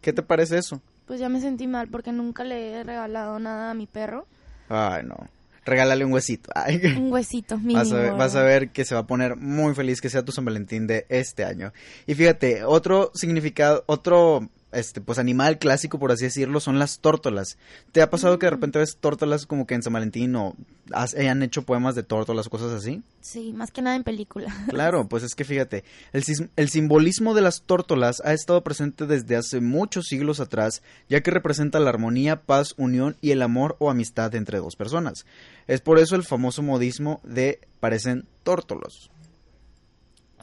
¿Qué 0.00 0.12
te 0.12 0.22
parece 0.22 0.58
eso? 0.58 0.80
Pues 1.06 1.20
ya 1.20 1.28
me 1.28 1.40
sentí 1.40 1.66
mal 1.66 1.88
porque 1.88 2.12
nunca 2.12 2.44
le 2.44 2.72
he 2.72 2.84
regalado 2.84 3.38
nada 3.38 3.70
a 3.70 3.74
mi 3.74 3.86
perro. 3.86 4.26
Ay, 4.68 5.04
no. 5.04 5.16
Regálale 5.64 6.04
un 6.04 6.12
huesito. 6.12 6.50
Ay. 6.54 6.80
Un 6.96 7.12
huesito 7.12 7.58
mínimo. 7.58 7.80
Vas 7.80 7.92
a, 7.92 7.96
ver, 7.96 8.12
vas 8.12 8.36
a 8.36 8.42
ver 8.42 8.70
que 8.70 8.84
se 8.84 8.94
va 8.94 9.02
a 9.02 9.06
poner 9.06 9.36
muy 9.36 9.74
feliz 9.74 10.00
que 10.00 10.08
sea 10.08 10.24
tu 10.24 10.30
San 10.30 10.44
Valentín 10.44 10.86
de 10.86 11.06
este 11.08 11.44
año. 11.44 11.72
Y 12.06 12.14
fíjate, 12.14 12.64
otro 12.64 13.10
significado, 13.14 13.82
otro 13.86 14.48
este 14.72 15.00
pues 15.00 15.18
animal 15.18 15.58
clásico 15.58 15.98
por 15.98 16.12
así 16.12 16.24
decirlo 16.24 16.60
son 16.60 16.78
las 16.78 16.98
tórtolas. 16.98 17.56
¿Te 17.92 18.02
ha 18.02 18.10
pasado 18.10 18.38
que 18.38 18.46
de 18.46 18.50
repente 18.50 18.78
ves 18.78 18.96
tórtolas 18.98 19.46
como 19.46 19.66
que 19.66 19.74
en 19.74 19.82
San 19.82 19.92
Valentín 19.92 20.34
o 20.36 20.54
has- 20.92 21.14
hayan 21.14 21.42
hecho 21.42 21.62
poemas 21.62 21.94
de 21.94 22.02
tórtolas 22.02 22.46
o 22.46 22.50
cosas 22.50 22.72
así? 22.72 23.02
Sí, 23.20 23.52
más 23.52 23.70
que 23.70 23.80
nada 23.82 23.96
en 23.96 24.04
película. 24.04 24.54
Claro, 24.68 25.08
pues 25.08 25.22
es 25.22 25.34
que 25.34 25.44
fíjate, 25.44 25.84
el, 26.12 26.24
el 26.56 26.68
simbolismo 26.68 27.34
de 27.34 27.42
las 27.42 27.62
tórtolas 27.62 28.20
ha 28.24 28.32
estado 28.32 28.62
presente 28.62 29.06
desde 29.06 29.36
hace 29.36 29.60
muchos 29.60 30.06
siglos 30.06 30.40
atrás, 30.40 30.82
ya 31.08 31.20
que 31.22 31.30
representa 31.30 31.80
la 31.80 31.90
armonía, 31.90 32.42
paz, 32.42 32.74
unión 32.76 33.16
y 33.20 33.30
el 33.30 33.42
amor 33.42 33.76
o 33.78 33.90
amistad 33.90 34.34
entre 34.34 34.58
dos 34.58 34.76
personas. 34.76 35.24
Es 35.66 35.80
por 35.80 35.98
eso 35.98 36.16
el 36.16 36.24
famoso 36.24 36.62
modismo 36.62 37.20
de 37.24 37.60
parecen 37.80 38.26
tórtolos. 38.42 39.10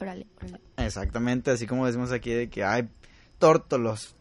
Órale, 0.00 0.26
órale. 0.38 0.60
Exactamente, 0.76 1.50
así 1.52 1.66
como 1.66 1.86
decimos 1.86 2.10
aquí 2.10 2.30
de 2.30 2.48
que 2.48 2.64
hay 2.64 2.88
tórtolos 3.44 4.14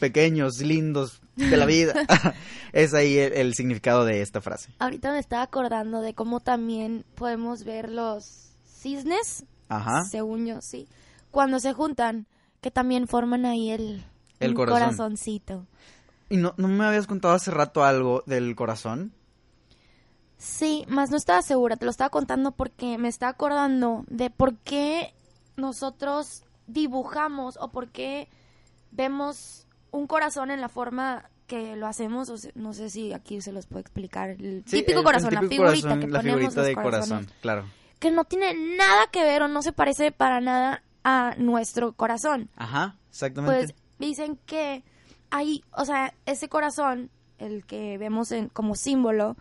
pequeños, 0.00 0.60
lindos 0.62 1.20
de 1.36 1.58
la 1.58 1.66
vida. 1.66 1.92
es 2.72 2.94
ahí 2.94 3.18
el, 3.18 3.34
el 3.34 3.54
significado 3.54 4.06
de 4.06 4.22
esta 4.22 4.40
frase. 4.40 4.72
Ahorita 4.78 5.12
me 5.12 5.18
estaba 5.18 5.42
acordando 5.42 6.00
de 6.00 6.14
cómo 6.14 6.40
también 6.40 7.04
podemos 7.16 7.64
ver 7.64 7.90
los 7.90 8.52
cisnes, 8.66 9.44
Ajá. 9.68 10.04
según 10.10 10.46
yo, 10.46 10.62
sí, 10.62 10.88
cuando 11.30 11.60
se 11.60 11.74
juntan, 11.74 12.26
que 12.62 12.70
también 12.70 13.08
forman 13.08 13.44
ahí 13.44 13.72
el, 13.72 14.02
El 14.40 14.54
corazón. 14.54 14.80
corazoncito. 14.80 15.66
¿Y 16.30 16.38
no, 16.38 16.54
no 16.56 16.68
me 16.68 16.86
habías 16.86 17.06
contado 17.06 17.34
hace 17.34 17.50
rato 17.50 17.84
algo 17.84 18.22
del 18.24 18.56
corazón? 18.56 19.12
Sí, 20.38 20.86
más 20.88 21.10
no 21.10 21.18
estaba 21.18 21.42
segura, 21.42 21.76
te 21.76 21.84
lo 21.84 21.90
estaba 21.90 22.08
contando 22.08 22.52
porque 22.52 22.96
me 22.96 23.08
estaba 23.08 23.32
acordando 23.32 24.06
de 24.08 24.30
por 24.30 24.56
qué 24.56 25.12
nosotros 25.56 26.42
dibujamos 26.66 27.58
o 27.60 27.68
por 27.68 27.88
qué 27.88 28.28
vemos 28.96 29.66
un 29.90 30.06
corazón 30.06 30.50
en 30.50 30.60
la 30.60 30.68
forma 30.68 31.30
que 31.46 31.76
lo 31.76 31.86
hacemos, 31.86 32.28
o 32.28 32.36
se- 32.38 32.52
no 32.56 32.72
sé 32.72 32.90
si 32.90 33.12
aquí 33.12 33.40
se 33.40 33.52
los 33.52 33.66
puedo 33.66 33.80
explicar, 33.80 34.30
el 34.30 34.64
Sí, 34.66 34.78
típico 34.78 34.92
el- 34.92 34.98
el 34.98 35.04
corazón, 35.04 35.34
la 35.34 35.40
figurita 35.42 35.58
corazón, 35.82 36.00
que 36.00 36.06
la 36.08 36.18
ponemos 36.18 36.38
figurita 36.40 36.62
de 36.62 36.74
corazón, 36.74 37.26
claro. 37.40 37.64
que 38.00 38.10
no 38.10 38.24
tiene 38.24 38.54
nada 38.76 39.06
que 39.12 39.22
ver 39.22 39.42
o 39.42 39.48
no 39.48 39.62
se 39.62 39.72
parece 39.72 40.10
para 40.12 40.40
nada 40.40 40.82
a 41.04 41.34
nuestro 41.38 41.92
corazón. 41.92 42.48
Ajá, 42.56 42.96
exactamente. 43.10 43.56
Pues 43.68 43.74
dicen 44.00 44.38
que 44.44 44.82
hay, 45.30 45.62
o 45.72 45.84
sea, 45.84 46.12
ese 46.26 46.48
corazón, 46.48 47.10
el 47.38 47.64
que 47.64 47.96
vemos 47.98 48.32
en, 48.32 48.48
como 48.48 48.74
símbolo, 48.74 49.36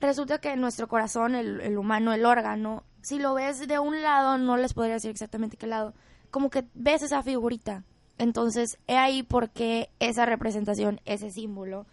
resulta 0.00 0.38
que 0.38 0.56
nuestro 0.56 0.88
corazón, 0.88 1.34
el, 1.34 1.60
el 1.60 1.76
humano, 1.76 2.12
el 2.14 2.24
órgano, 2.24 2.84
si 3.02 3.18
lo 3.18 3.34
ves 3.34 3.66
de 3.68 3.78
un 3.78 4.02
lado, 4.02 4.38
no 4.38 4.56
les 4.56 4.72
podría 4.72 4.94
decir 4.94 5.10
exactamente 5.10 5.56
qué 5.58 5.66
lado, 5.66 5.94
como 6.30 6.48
que 6.50 6.64
ves 6.74 7.02
esa 7.02 7.22
figurita. 7.22 7.84
Entonces, 8.20 8.78
he 8.86 8.98
ahí 8.98 9.22
porque 9.22 9.88
esa 9.98 10.26
representación, 10.26 11.00
ese 11.06 11.30
símbolo. 11.30 11.86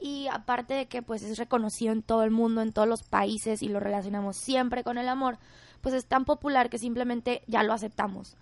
Y 0.00 0.28
aparte 0.28 0.74
de 0.74 0.86
que 0.86 1.02
pues 1.02 1.24
es 1.24 1.38
reconocido 1.38 1.92
en 1.92 2.02
todo 2.02 2.22
el 2.22 2.30
mundo, 2.30 2.62
en 2.62 2.72
todos 2.72 2.86
los 2.86 3.02
países 3.02 3.64
y 3.64 3.68
lo 3.68 3.80
relacionamos 3.80 4.36
siempre 4.36 4.84
con 4.84 4.96
el 4.96 5.08
amor, 5.08 5.38
pues 5.80 5.92
es 5.96 6.06
tan 6.06 6.24
popular 6.24 6.70
que 6.70 6.78
simplemente 6.78 7.42
ya 7.48 7.64
lo 7.64 7.72
aceptamos. 7.72 8.36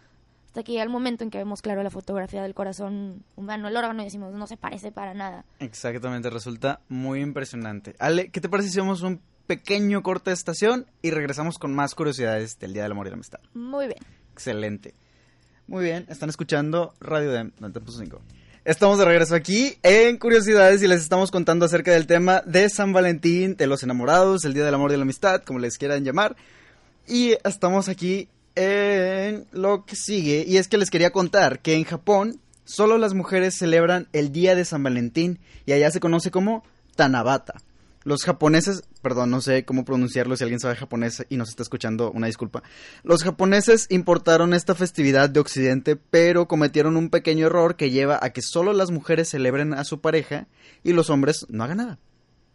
Hasta 0.49 0.64
que 0.64 0.73
llega 0.73 0.85
el 0.85 0.90
momento 0.90 1.25
en 1.25 1.30
que 1.30 1.38
vemos 1.38 1.62
claro 1.62 1.83
la 1.83 1.88
fotografía 1.88 2.42
del 2.42 2.52
corazón 2.52 3.25
humano, 3.37 3.68
el 3.68 3.76
órgano, 3.78 4.02
y 4.02 4.04
decimos, 4.04 4.35
no 4.35 4.47
se 4.47 4.59
parece 4.59 4.92
para 4.92 5.14
nada. 5.14 5.47
Exactamente, 5.61 6.28
resulta 6.28 6.80
muy 6.90 7.23
impresionante. 7.23 7.97
Ale, 7.99 8.30
¿qué 8.30 8.42
te 8.42 8.50
parece 8.50 8.68
si 8.68 8.78
hacemos 8.78 9.00
un 9.00 9.23
pequeño 9.47 10.02
corte 10.02 10.28
de 10.28 10.35
estación 10.35 10.85
y 11.00 11.11
regresamos 11.11 11.56
con 11.56 11.75
más 11.75 11.95
curiosidades 11.95 12.59
del 12.59 12.75
Día 12.75 12.83
del 12.83 12.92
Amor 12.92 13.06
y 13.06 13.11
la 13.11 13.14
Amistad? 13.14 13.40
Muy 13.54 13.87
bien. 13.87 14.00
Excelente. 14.33 14.92
Muy 15.68 15.82
bien, 15.82 16.06
están 16.08 16.28
escuchando 16.28 16.94
Radio 17.00 17.32
Dem 17.32 17.50
90.5. 17.61 18.20
Estamos 18.64 18.99
de 18.99 19.04
regreso 19.04 19.35
aquí 19.35 19.76
en 19.82 20.16
Curiosidades 20.16 20.80
y 20.80 20.87
les 20.87 21.02
estamos 21.02 21.32
contando 21.32 21.66
acerca 21.66 21.90
del 21.90 22.06
tema 22.06 22.40
de 22.46 22.70
San 22.70 22.92
Valentín, 22.92 23.56
de 23.56 23.66
los 23.66 23.82
enamorados, 23.82 24.44
el 24.44 24.54
Día 24.54 24.64
del 24.64 24.75
Amor 24.75 24.92
y 24.92 24.96
la 24.96 25.02
Amistad, 25.02 25.42
como 25.42 25.58
les 25.58 25.76
quieran 25.76 26.04
llamar. 26.04 26.37
Y 27.08 27.37
estamos 27.42 27.88
aquí 27.88 28.28
en 28.54 29.49
lo 29.50 29.85
que 29.85 29.96
sigue. 29.96 30.44
Y 30.46 30.58
es 30.58 30.68
que 30.68 30.78
les 30.78 30.88
quería 30.88 31.11
contar 31.11 31.58
que 31.58 31.75
en 31.75 31.82
Japón 31.82 32.40
solo 32.64 32.96
las 32.96 33.14
mujeres 33.14 33.56
celebran 33.58 34.06
el 34.12 34.30
Día 34.30 34.54
de 34.54 34.64
San 34.64 34.85
Valentín 34.85 35.40
y 35.64 35.73
allá 35.73 35.90
se 35.90 35.99
conoce 35.99 36.30
como 36.30 36.62
Tanabata. 36.94 37.54
Los 38.06 38.22
japoneses, 38.22 38.84
perdón, 39.02 39.32
no 39.32 39.40
sé 39.40 39.64
cómo 39.64 39.84
pronunciarlo, 39.84 40.36
si 40.36 40.44
alguien 40.44 40.60
sabe 40.60 40.76
japonés 40.76 41.26
y 41.28 41.36
nos 41.36 41.48
está 41.48 41.64
escuchando, 41.64 42.12
una 42.12 42.28
disculpa. 42.28 42.62
Los 43.02 43.25
japoneses 43.25 43.88
importaron 43.90 44.54
esta 44.54 44.76
festividad 44.76 45.28
de 45.28 45.40
Occidente, 45.40 45.96
pero 45.96 46.46
cometieron 46.46 46.96
un 46.96 47.10
pequeño 47.10 47.46
error 47.46 47.75
que 47.75 47.90
lleva 47.90 48.20
a 48.22 48.30
que 48.30 48.42
solo 48.42 48.72
las 48.72 48.92
mujeres 48.92 49.30
celebren 49.30 49.75
a 49.75 49.82
su 49.82 50.00
pareja 50.00 50.46
y 50.84 50.92
los 50.92 51.10
hombres 51.10 51.46
no 51.48 51.64
hagan 51.64 51.78
nada. 51.78 51.98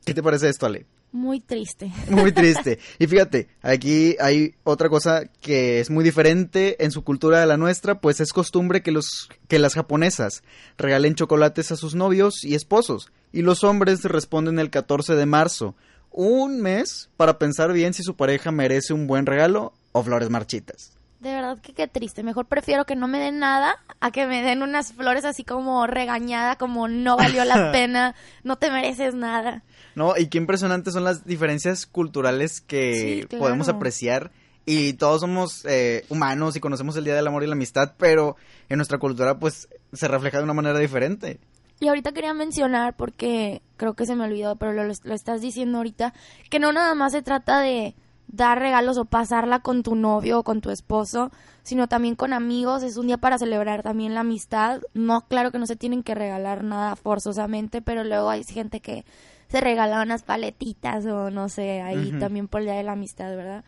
¿Qué 0.06 0.14
te 0.14 0.24
parece 0.24 0.48
esto, 0.48 0.68
Ale? 0.68 0.86
Muy 1.12 1.42
triste. 1.42 1.92
Muy 2.10 2.32
triste. 2.32 2.80
Y 2.98 3.08
fíjate, 3.08 3.50
aquí 3.62 4.16
hay 4.20 4.56
otra 4.64 4.88
cosa 4.88 5.24
que 5.42 5.82
es 5.82 5.90
muy 5.90 6.06
diferente 6.06 6.84
en 6.84 6.92
su 6.92 7.04
cultura 7.04 7.40
de 7.40 7.46
la 7.46 7.58
nuestra, 7.58 8.00
pues 8.00 8.22
es 8.22 8.32
costumbre 8.32 8.82
que 8.82 8.92
los 8.92 9.30
que 9.50 9.60
las 9.60 9.74
japonesas 9.74 10.44
regalen 10.78 11.16
chocolates 11.16 11.72
a 11.72 11.76
sus 11.76 11.96
novios 11.96 12.46
y 12.46 12.56
esposos 12.56 13.12
y 13.34 13.42
los 13.42 13.64
hombres 13.64 14.04
responden 14.04 14.60
el 14.60 14.70
14 14.70 15.16
de 15.16 15.26
marzo, 15.26 15.76
un 16.12 16.62
mes 16.62 17.10
para 17.18 17.40
pensar 17.40 17.74
bien 17.74 17.94
si 17.94 18.04
su 18.04 18.16
pareja 18.16 18.52
merece 18.52 18.94
un 18.94 19.08
buen 19.08 19.26
regalo 19.26 19.74
o 19.92 20.04
flores 20.04 20.30
marchitas. 20.30 20.98
De 21.20 21.32
verdad 21.32 21.60
que 21.60 21.74
qué 21.74 21.88
triste. 21.88 22.24
Mejor 22.24 22.48
prefiero 22.48 22.86
que 22.86 22.96
no 22.96 23.08
me 23.08 23.20
den 23.20 23.38
nada 23.38 23.78
a 24.00 24.10
que 24.10 24.26
me 24.26 24.42
den 24.42 24.64
unas 24.64 24.94
flores 24.94 25.24
así 25.24 25.44
como 25.44 25.86
regañada, 25.86 26.56
como 26.56 26.88
no 26.88 27.16
valió 27.16 27.46
la 27.46 27.72
pena, 27.72 28.16
no 28.44 28.56
te 28.56 28.72
mereces 28.72 29.14
nada. 29.14 29.62
No, 29.96 30.18
y 30.18 30.28
qué 30.28 30.38
impresionantes 30.38 30.94
son 30.94 31.04
las 31.04 31.26
diferencias 31.26 31.86
culturales 31.86 32.62
que 32.62 33.20
Sí, 33.22 33.28
claro. 33.28 33.44
podemos 33.44 33.70
apreciar. 33.70 34.32
Y 34.66 34.94
todos 34.94 35.22
somos 35.22 35.66
eh, 35.66 36.06
humanos 36.10 36.56
y 36.56 36.60
conocemos 36.60 36.96
el 36.96 37.04
Día 37.04 37.16
del 37.16 37.26
Amor 37.28 37.44
y 37.44 37.48
la 37.48 37.54
Amistad, 37.54 37.94
pero 37.98 38.36
en 38.70 38.78
nuestra 38.78 39.00
cultura 39.00 39.40
pues 39.40 39.68
se 39.92 40.08
refleja 40.08 40.38
de 40.38 40.44
una 40.44 40.54
manera 40.54 40.78
diferente. 40.80 41.40
Y 41.80 41.88
ahorita 41.88 42.12
quería 42.12 42.34
mencionar, 42.36 42.96
porque 42.96 43.64
creo 43.76 43.96
que 43.96 44.06
se 44.06 44.16
me 44.16 44.24
olvidó, 44.26 44.56
pero 44.58 44.72
lo, 44.72 44.84
lo 44.84 45.14
estás 45.16 45.42
diciendo 45.42 45.80
ahorita, 45.80 46.14
que 46.52 46.60
no 46.60 46.72
nada 46.72 46.94
más 46.94 47.12
se 47.14 47.24
trata 47.24 47.60
de 47.60 47.96
dar 48.28 48.60
regalos 48.60 48.98
o 49.00 49.06
pasarla 49.06 49.60
con 49.62 49.82
tu 49.82 49.96
novio 49.96 50.40
o 50.40 50.44
con 50.44 50.62
tu 50.62 50.70
esposo, 50.70 51.32
sino 51.64 51.88
también 51.88 52.16
con 52.16 52.32
amigos. 52.32 52.84
Es 52.84 52.98
un 52.98 53.08
día 53.08 53.18
para 53.18 53.40
celebrar 53.40 53.82
también 53.82 54.14
la 54.14 54.20
amistad. 54.22 54.82
No, 54.94 55.22
claro 55.28 55.52
que 55.52 55.58
no 55.58 55.66
se 55.66 55.76
tienen 55.76 56.04
que 56.04 56.14
regalar 56.14 56.64
nada 56.64 56.96
forzosamente, 56.96 57.82
pero 57.82 58.04
luego 58.04 58.30
hay 58.30 58.44
gente 58.44 58.80
que 58.80 59.06
se 59.52 59.60
regala 59.62 60.02
unas 60.02 60.24
paletitas 60.24 61.06
o 61.06 61.30
no 61.30 61.50
sé, 61.50 61.82
ahí 61.82 62.14
también 62.20 62.48
por 62.48 62.62
el 62.62 62.68
día 62.68 62.76
de 62.76 62.84
la 62.84 62.94
amistad, 62.94 63.36
¿verdad? 63.36 63.66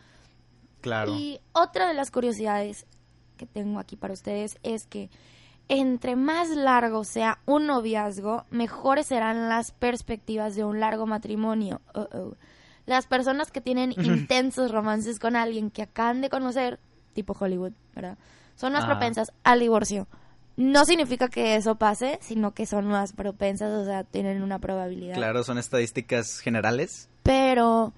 Claro. 0.80 1.14
Y 1.14 1.40
otra 1.52 1.86
de 1.86 1.94
las 1.94 2.10
curiosidades 2.10 2.86
que 3.36 3.46
tengo 3.46 3.78
aquí 3.78 3.94
para 3.96 4.14
ustedes 4.14 4.58
es 4.62 4.86
que 4.86 5.10
entre 5.68 6.16
más 6.16 6.48
largo 6.50 7.04
sea 7.04 7.38
un 7.46 7.66
noviazgo, 7.66 8.44
mejores 8.50 9.06
serán 9.06 9.48
las 9.48 9.72
perspectivas 9.72 10.56
de 10.56 10.64
un 10.64 10.80
largo 10.80 11.06
matrimonio. 11.06 11.80
Uh-oh. 11.94 12.34
Las 12.86 13.06
personas 13.06 13.50
que 13.50 13.60
tienen 13.62 13.92
intensos 13.92 14.70
romances 14.70 15.18
con 15.18 15.36
alguien 15.36 15.70
que 15.70 15.82
acaban 15.82 16.20
de 16.20 16.28
conocer, 16.28 16.80
tipo 17.14 17.34
Hollywood, 17.38 17.72
¿verdad? 17.94 18.18
Son 18.56 18.72
más 18.74 18.84
Ah. 18.84 18.88
propensas 18.88 19.32
al 19.42 19.60
divorcio. 19.60 20.06
No 20.56 20.84
significa 20.84 21.28
que 21.28 21.56
eso 21.56 21.74
pase, 21.76 22.18
sino 22.22 22.52
que 22.54 22.66
son 22.66 22.86
más 22.86 23.12
propensas, 23.12 23.72
o 23.72 23.84
sea, 23.84 24.04
tienen 24.04 24.42
una 24.42 24.60
probabilidad. 24.60 25.16
Claro, 25.16 25.42
son 25.42 25.58
estadísticas 25.58 26.38
generales. 26.38 27.08
Pero, 27.24 27.92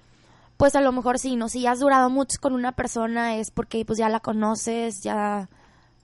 pues 0.57 0.75
a 0.75 0.81
lo 0.81 0.91
mejor 0.91 1.19
sí, 1.19 1.35
¿no? 1.35 1.49
Si 1.49 1.67
has 1.67 1.79
durado 1.79 2.09
mucho 2.09 2.37
con 2.41 2.53
una 2.53 2.71
persona 2.71 3.35
es 3.37 3.51
porque 3.51 3.85
pues 3.85 3.99
ya 3.99 4.09
la 4.09 4.19
conoces, 4.19 5.03
ya 5.03 5.49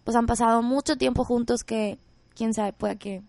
pues 0.03 0.15
han 0.15 0.27
pasado 0.27 0.61
mucho 0.61 0.95
tiempo 0.97 1.23
juntos 1.23 1.63
que 1.63 1.97
quién 2.35 2.53
sabe, 2.53 2.73
puede 2.73 2.97
que 2.97 3.23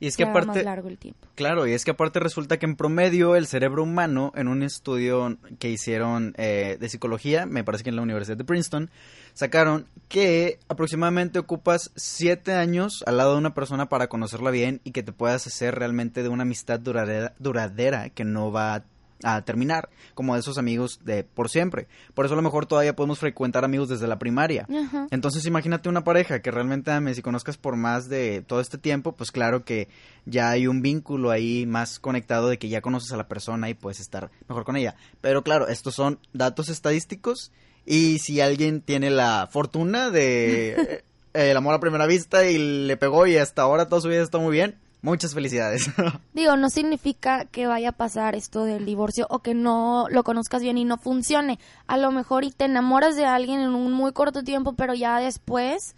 y 0.00 0.06
es 0.06 0.16
que 0.16 0.24
aparte, 0.24 0.48
más 0.48 0.64
largo 0.64 0.88
el 0.88 0.96
tiempo. 0.96 1.28
Claro, 1.34 1.66
y 1.66 1.72
es 1.72 1.84
que 1.84 1.90
aparte 1.90 2.20
resulta 2.20 2.58
que 2.58 2.64
en 2.64 2.74
promedio 2.74 3.36
el 3.36 3.46
cerebro 3.46 3.82
humano, 3.82 4.32
en 4.34 4.48
un 4.48 4.62
estudio 4.62 5.36
que 5.58 5.68
hicieron 5.68 6.34
eh, 6.38 6.78
de 6.80 6.88
psicología, 6.88 7.44
me 7.44 7.64
parece 7.64 7.84
que 7.84 7.90
en 7.90 7.96
la 7.96 8.02
Universidad 8.02 8.38
de 8.38 8.44
Princeton, 8.44 8.90
sacaron 9.34 9.86
que 10.08 10.58
aproximadamente 10.68 11.38
ocupas 11.38 11.92
siete 11.96 12.54
años 12.54 13.04
al 13.06 13.18
lado 13.18 13.32
de 13.32 13.38
una 13.38 13.54
persona 13.54 13.90
para 13.90 14.08
conocerla 14.08 14.50
bien 14.50 14.80
y 14.84 14.92
que 14.92 15.02
te 15.02 15.12
puedas 15.12 15.46
hacer 15.46 15.74
realmente 15.74 16.22
de 16.22 16.30
una 16.30 16.42
amistad 16.42 16.80
duradera, 16.80 17.34
duradera 17.38 18.08
que 18.08 18.24
no 18.24 18.50
va 18.50 18.76
a 18.76 18.84
a 19.22 19.42
terminar, 19.42 19.88
como 20.14 20.34
de 20.34 20.40
esos 20.40 20.58
amigos 20.58 21.00
de 21.04 21.24
por 21.24 21.48
siempre. 21.48 21.86
Por 22.14 22.24
eso 22.24 22.34
a 22.34 22.36
lo 22.36 22.42
mejor 22.42 22.66
todavía 22.66 22.96
podemos 22.96 23.18
frecuentar 23.18 23.64
amigos 23.64 23.88
desde 23.88 24.06
la 24.06 24.18
primaria. 24.18 24.66
Entonces 25.10 25.46
imagínate 25.46 25.88
una 25.88 26.04
pareja 26.04 26.40
que 26.40 26.50
realmente 26.50 26.90
ames 26.90 27.18
y 27.18 27.22
conozcas 27.22 27.56
por 27.56 27.76
más 27.76 28.08
de 28.08 28.42
todo 28.46 28.60
este 28.60 28.78
tiempo, 28.78 29.12
pues 29.12 29.30
claro 29.30 29.64
que 29.64 29.88
ya 30.26 30.50
hay 30.50 30.66
un 30.66 30.82
vínculo 30.82 31.30
ahí 31.30 31.66
más 31.66 31.98
conectado 31.98 32.48
de 32.48 32.58
que 32.58 32.68
ya 32.68 32.80
conoces 32.80 33.12
a 33.12 33.16
la 33.16 33.28
persona 33.28 33.70
y 33.70 33.74
puedes 33.74 34.00
estar 34.00 34.30
mejor 34.48 34.64
con 34.64 34.76
ella. 34.76 34.94
Pero 35.20 35.42
claro, 35.42 35.68
estos 35.68 35.94
son 35.94 36.18
datos 36.32 36.68
estadísticos 36.68 37.52
y 37.86 38.18
si 38.18 38.40
alguien 38.40 38.80
tiene 38.80 39.10
la 39.10 39.48
fortuna 39.50 40.10
de 40.10 40.72
eh, 41.34 41.50
el 41.50 41.56
amor 41.56 41.74
a 41.74 41.80
primera 41.80 42.06
vista 42.06 42.44
y 42.44 42.86
le 42.86 42.96
pegó 42.96 43.26
y 43.26 43.36
hasta 43.36 43.62
ahora 43.62 43.88
toda 43.88 44.02
su 44.02 44.08
vida 44.08 44.22
está 44.22 44.38
muy 44.38 44.52
bien, 44.52 44.76
Muchas 45.02 45.32
felicidades. 45.32 45.90
Digo, 46.34 46.56
no 46.56 46.68
significa 46.68 47.46
que 47.46 47.66
vaya 47.66 47.90
a 47.90 47.92
pasar 47.92 48.34
esto 48.34 48.64
del 48.64 48.84
divorcio 48.84 49.26
o 49.30 49.38
que 49.38 49.54
no 49.54 50.06
lo 50.10 50.24
conozcas 50.24 50.62
bien 50.62 50.76
y 50.76 50.84
no 50.84 50.98
funcione. 50.98 51.58
A 51.86 51.96
lo 51.96 52.10
mejor 52.10 52.44
y 52.44 52.50
te 52.50 52.66
enamoras 52.66 53.16
de 53.16 53.24
alguien 53.24 53.60
en 53.60 53.74
un 53.74 53.92
muy 53.92 54.12
corto 54.12 54.42
tiempo, 54.42 54.74
pero 54.74 54.92
ya 54.92 55.18
después, 55.18 55.94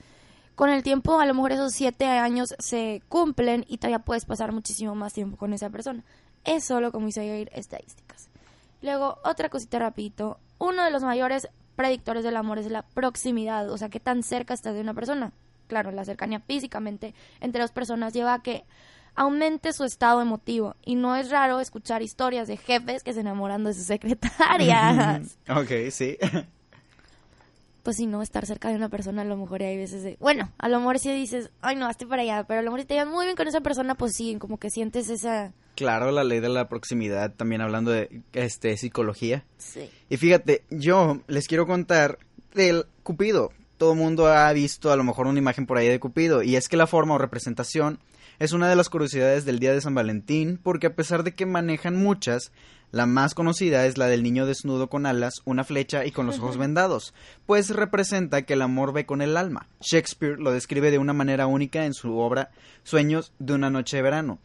con 0.54 0.70
el 0.70 0.84
tiempo, 0.84 1.18
a 1.18 1.26
lo 1.26 1.34
mejor 1.34 1.52
esos 1.52 1.72
siete 1.72 2.06
años 2.06 2.54
se 2.60 3.02
cumplen 3.08 3.64
y 3.66 3.78
todavía 3.78 3.98
puedes 3.98 4.24
pasar 4.24 4.52
muchísimo 4.52 4.94
más 4.94 5.12
tiempo 5.12 5.36
con 5.36 5.52
esa 5.52 5.68
persona. 5.68 6.04
Es 6.44 6.64
solo 6.64 6.92
como 6.92 7.08
hice 7.08 7.24
ir 7.24 7.50
estadísticas. 7.54 8.28
Luego, 8.82 9.18
otra 9.24 9.48
cosita 9.48 9.80
rapidito. 9.80 10.38
Uno 10.58 10.84
de 10.84 10.92
los 10.92 11.02
mayores 11.02 11.48
predictores 11.74 12.22
del 12.22 12.36
amor 12.36 12.58
es 12.58 12.70
la 12.70 12.82
proximidad, 12.82 13.68
o 13.70 13.78
sea, 13.78 13.88
qué 13.88 13.98
tan 13.98 14.22
cerca 14.22 14.54
estás 14.54 14.74
de 14.74 14.80
una 14.80 14.94
persona 14.94 15.32
claro, 15.72 15.90
la 15.90 16.04
cercanía 16.04 16.38
físicamente 16.40 17.14
entre 17.40 17.62
dos 17.62 17.72
personas 17.72 18.12
lleva 18.12 18.34
a 18.34 18.42
que 18.42 18.64
aumente 19.14 19.72
su 19.72 19.84
estado 19.84 20.20
emotivo. 20.20 20.76
Y 20.84 20.96
no 20.96 21.16
es 21.16 21.30
raro 21.30 21.60
escuchar 21.60 22.02
historias 22.02 22.46
de 22.46 22.58
jefes 22.58 23.02
que 23.02 23.14
se 23.14 23.20
enamoran 23.20 23.64
de 23.64 23.72
sus 23.72 23.84
secretarias. 23.84 25.38
ok, 25.48 25.90
sí. 25.90 26.18
Pues 27.82 27.96
si 27.96 28.06
no, 28.06 28.20
estar 28.20 28.44
cerca 28.44 28.68
de 28.68 28.76
una 28.76 28.90
persona 28.90 29.22
a 29.22 29.24
lo 29.24 29.38
mejor 29.38 29.62
hay 29.62 29.78
veces 29.78 30.02
de... 30.02 30.18
Bueno, 30.20 30.52
a 30.58 30.68
lo 30.68 30.78
mejor 30.78 30.98
si 30.98 31.10
dices, 31.10 31.50
ay 31.62 31.74
no, 31.74 31.88
estoy 31.88 32.06
para 32.06 32.20
allá, 32.20 32.44
pero 32.44 32.60
a 32.60 32.62
lo 32.62 32.70
mejor 32.70 32.80
si 32.80 32.86
te 32.86 32.94
llevas 32.94 33.12
muy 33.12 33.24
bien 33.24 33.34
con 33.34 33.48
esa 33.48 33.62
persona, 33.62 33.94
pues 33.94 34.12
sí, 34.12 34.36
como 34.38 34.58
que 34.58 34.68
sientes 34.68 35.08
esa... 35.08 35.54
Claro, 35.74 36.10
la 36.10 36.22
ley 36.22 36.40
de 36.40 36.50
la 36.50 36.68
proximidad, 36.68 37.32
también 37.32 37.62
hablando 37.62 37.90
de 37.90 38.20
este 38.34 38.76
psicología. 38.76 39.46
Sí. 39.56 39.88
Y 40.10 40.18
fíjate, 40.18 40.64
yo 40.68 41.22
les 41.28 41.48
quiero 41.48 41.66
contar 41.66 42.18
del 42.52 42.84
Cupido 43.02 43.52
todo 43.82 43.94
el 43.94 43.98
mundo 43.98 44.28
ha 44.28 44.52
visto 44.52 44.92
a 44.92 44.96
lo 44.96 45.02
mejor 45.02 45.26
una 45.26 45.40
imagen 45.40 45.66
por 45.66 45.76
ahí 45.76 45.88
de 45.88 45.98
Cupido, 45.98 46.44
y 46.44 46.54
es 46.54 46.68
que 46.68 46.76
la 46.76 46.86
forma 46.86 47.14
o 47.14 47.18
representación 47.18 47.98
es 48.38 48.52
una 48.52 48.68
de 48.68 48.76
las 48.76 48.88
curiosidades 48.88 49.44
del 49.44 49.58
día 49.58 49.72
de 49.72 49.80
San 49.80 49.92
Valentín, 49.92 50.60
porque 50.62 50.86
a 50.86 50.94
pesar 50.94 51.24
de 51.24 51.34
que 51.34 51.46
manejan 51.46 51.96
muchas, 51.96 52.52
la 52.92 53.06
más 53.06 53.34
conocida 53.34 53.84
es 53.84 53.98
la 53.98 54.06
del 54.06 54.22
niño 54.22 54.46
desnudo 54.46 54.88
con 54.88 55.04
alas, 55.04 55.42
una 55.46 55.64
flecha 55.64 56.06
y 56.06 56.12
con 56.12 56.26
los 56.26 56.38
ojos 56.38 56.58
vendados, 56.58 57.12
pues 57.44 57.70
representa 57.70 58.42
que 58.42 58.52
el 58.52 58.62
amor 58.62 58.92
ve 58.92 59.04
con 59.04 59.20
el 59.20 59.36
alma. 59.36 59.66
Shakespeare 59.80 60.38
lo 60.38 60.52
describe 60.52 60.92
de 60.92 60.98
una 60.98 61.12
manera 61.12 61.48
única 61.48 61.84
en 61.84 61.92
su 61.92 62.18
obra 62.18 62.52
Sueños 62.84 63.32
de 63.40 63.54
una 63.54 63.68
noche 63.68 63.96
de 63.96 64.04
verano. 64.04 64.38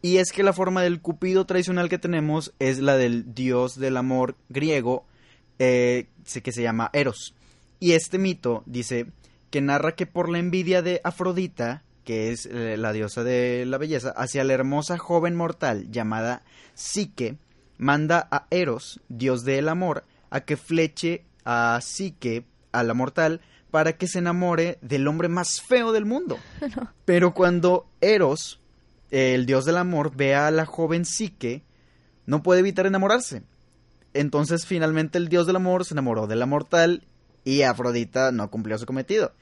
Y 0.00 0.16
es 0.16 0.32
que 0.32 0.42
la 0.42 0.54
forma 0.54 0.82
del 0.82 1.02
cupido 1.02 1.44
tradicional 1.44 1.90
que 1.90 1.98
tenemos 1.98 2.54
es 2.58 2.78
la 2.78 2.96
del 2.96 3.34
dios 3.34 3.78
del 3.78 3.98
amor 3.98 4.34
griego, 4.48 5.04
eh, 5.58 6.06
que 6.42 6.52
se 6.52 6.62
llama 6.62 6.88
Eros. 6.94 7.34
Y 7.80 7.92
este 7.92 8.18
mito 8.18 8.62
dice 8.66 9.06
que 9.50 9.60
narra 9.60 9.94
que 9.94 10.06
por 10.06 10.28
la 10.28 10.38
envidia 10.38 10.82
de 10.82 11.00
Afrodita, 11.04 11.82
que 12.04 12.32
es 12.32 12.46
eh, 12.46 12.76
la 12.76 12.92
diosa 12.92 13.24
de 13.24 13.64
la 13.66 13.78
belleza, 13.78 14.10
hacia 14.10 14.44
la 14.44 14.54
hermosa 14.54 14.98
joven 14.98 15.36
mortal 15.36 15.90
llamada 15.90 16.42
Psique, 16.74 17.36
manda 17.76 18.26
a 18.30 18.46
Eros, 18.50 19.00
dios 19.08 19.44
del 19.44 19.68
amor, 19.68 20.04
a 20.30 20.40
que 20.40 20.56
fleche 20.56 21.24
a 21.44 21.78
Psique, 21.80 22.44
a 22.72 22.82
la 22.82 22.94
mortal, 22.94 23.40
para 23.70 23.94
que 23.94 24.08
se 24.08 24.18
enamore 24.18 24.78
del 24.80 25.06
hombre 25.06 25.28
más 25.28 25.60
feo 25.60 25.92
del 25.92 26.04
mundo. 26.04 26.38
Pero 27.04 27.34
cuando 27.34 27.86
Eros, 28.00 28.60
el 29.10 29.46
dios 29.46 29.64
del 29.64 29.76
amor, 29.76 30.14
ve 30.14 30.34
a 30.34 30.50
la 30.50 30.66
joven 30.66 31.04
Psique, 31.04 31.62
no 32.26 32.42
puede 32.42 32.60
evitar 32.60 32.86
enamorarse. 32.86 33.42
Entonces 34.14 34.66
finalmente 34.66 35.18
el 35.18 35.28
dios 35.28 35.46
del 35.46 35.56
amor 35.56 35.84
se 35.84 35.94
enamoró 35.94 36.26
de 36.26 36.36
la 36.36 36.46
mortal 36.46 37.04
y 37.44 37.62
Afrodita 37.62 38.32
no 38.32 38.50
cumplió 38.50 38.78
su 38.78 38.86
cometido. 38.86 39.32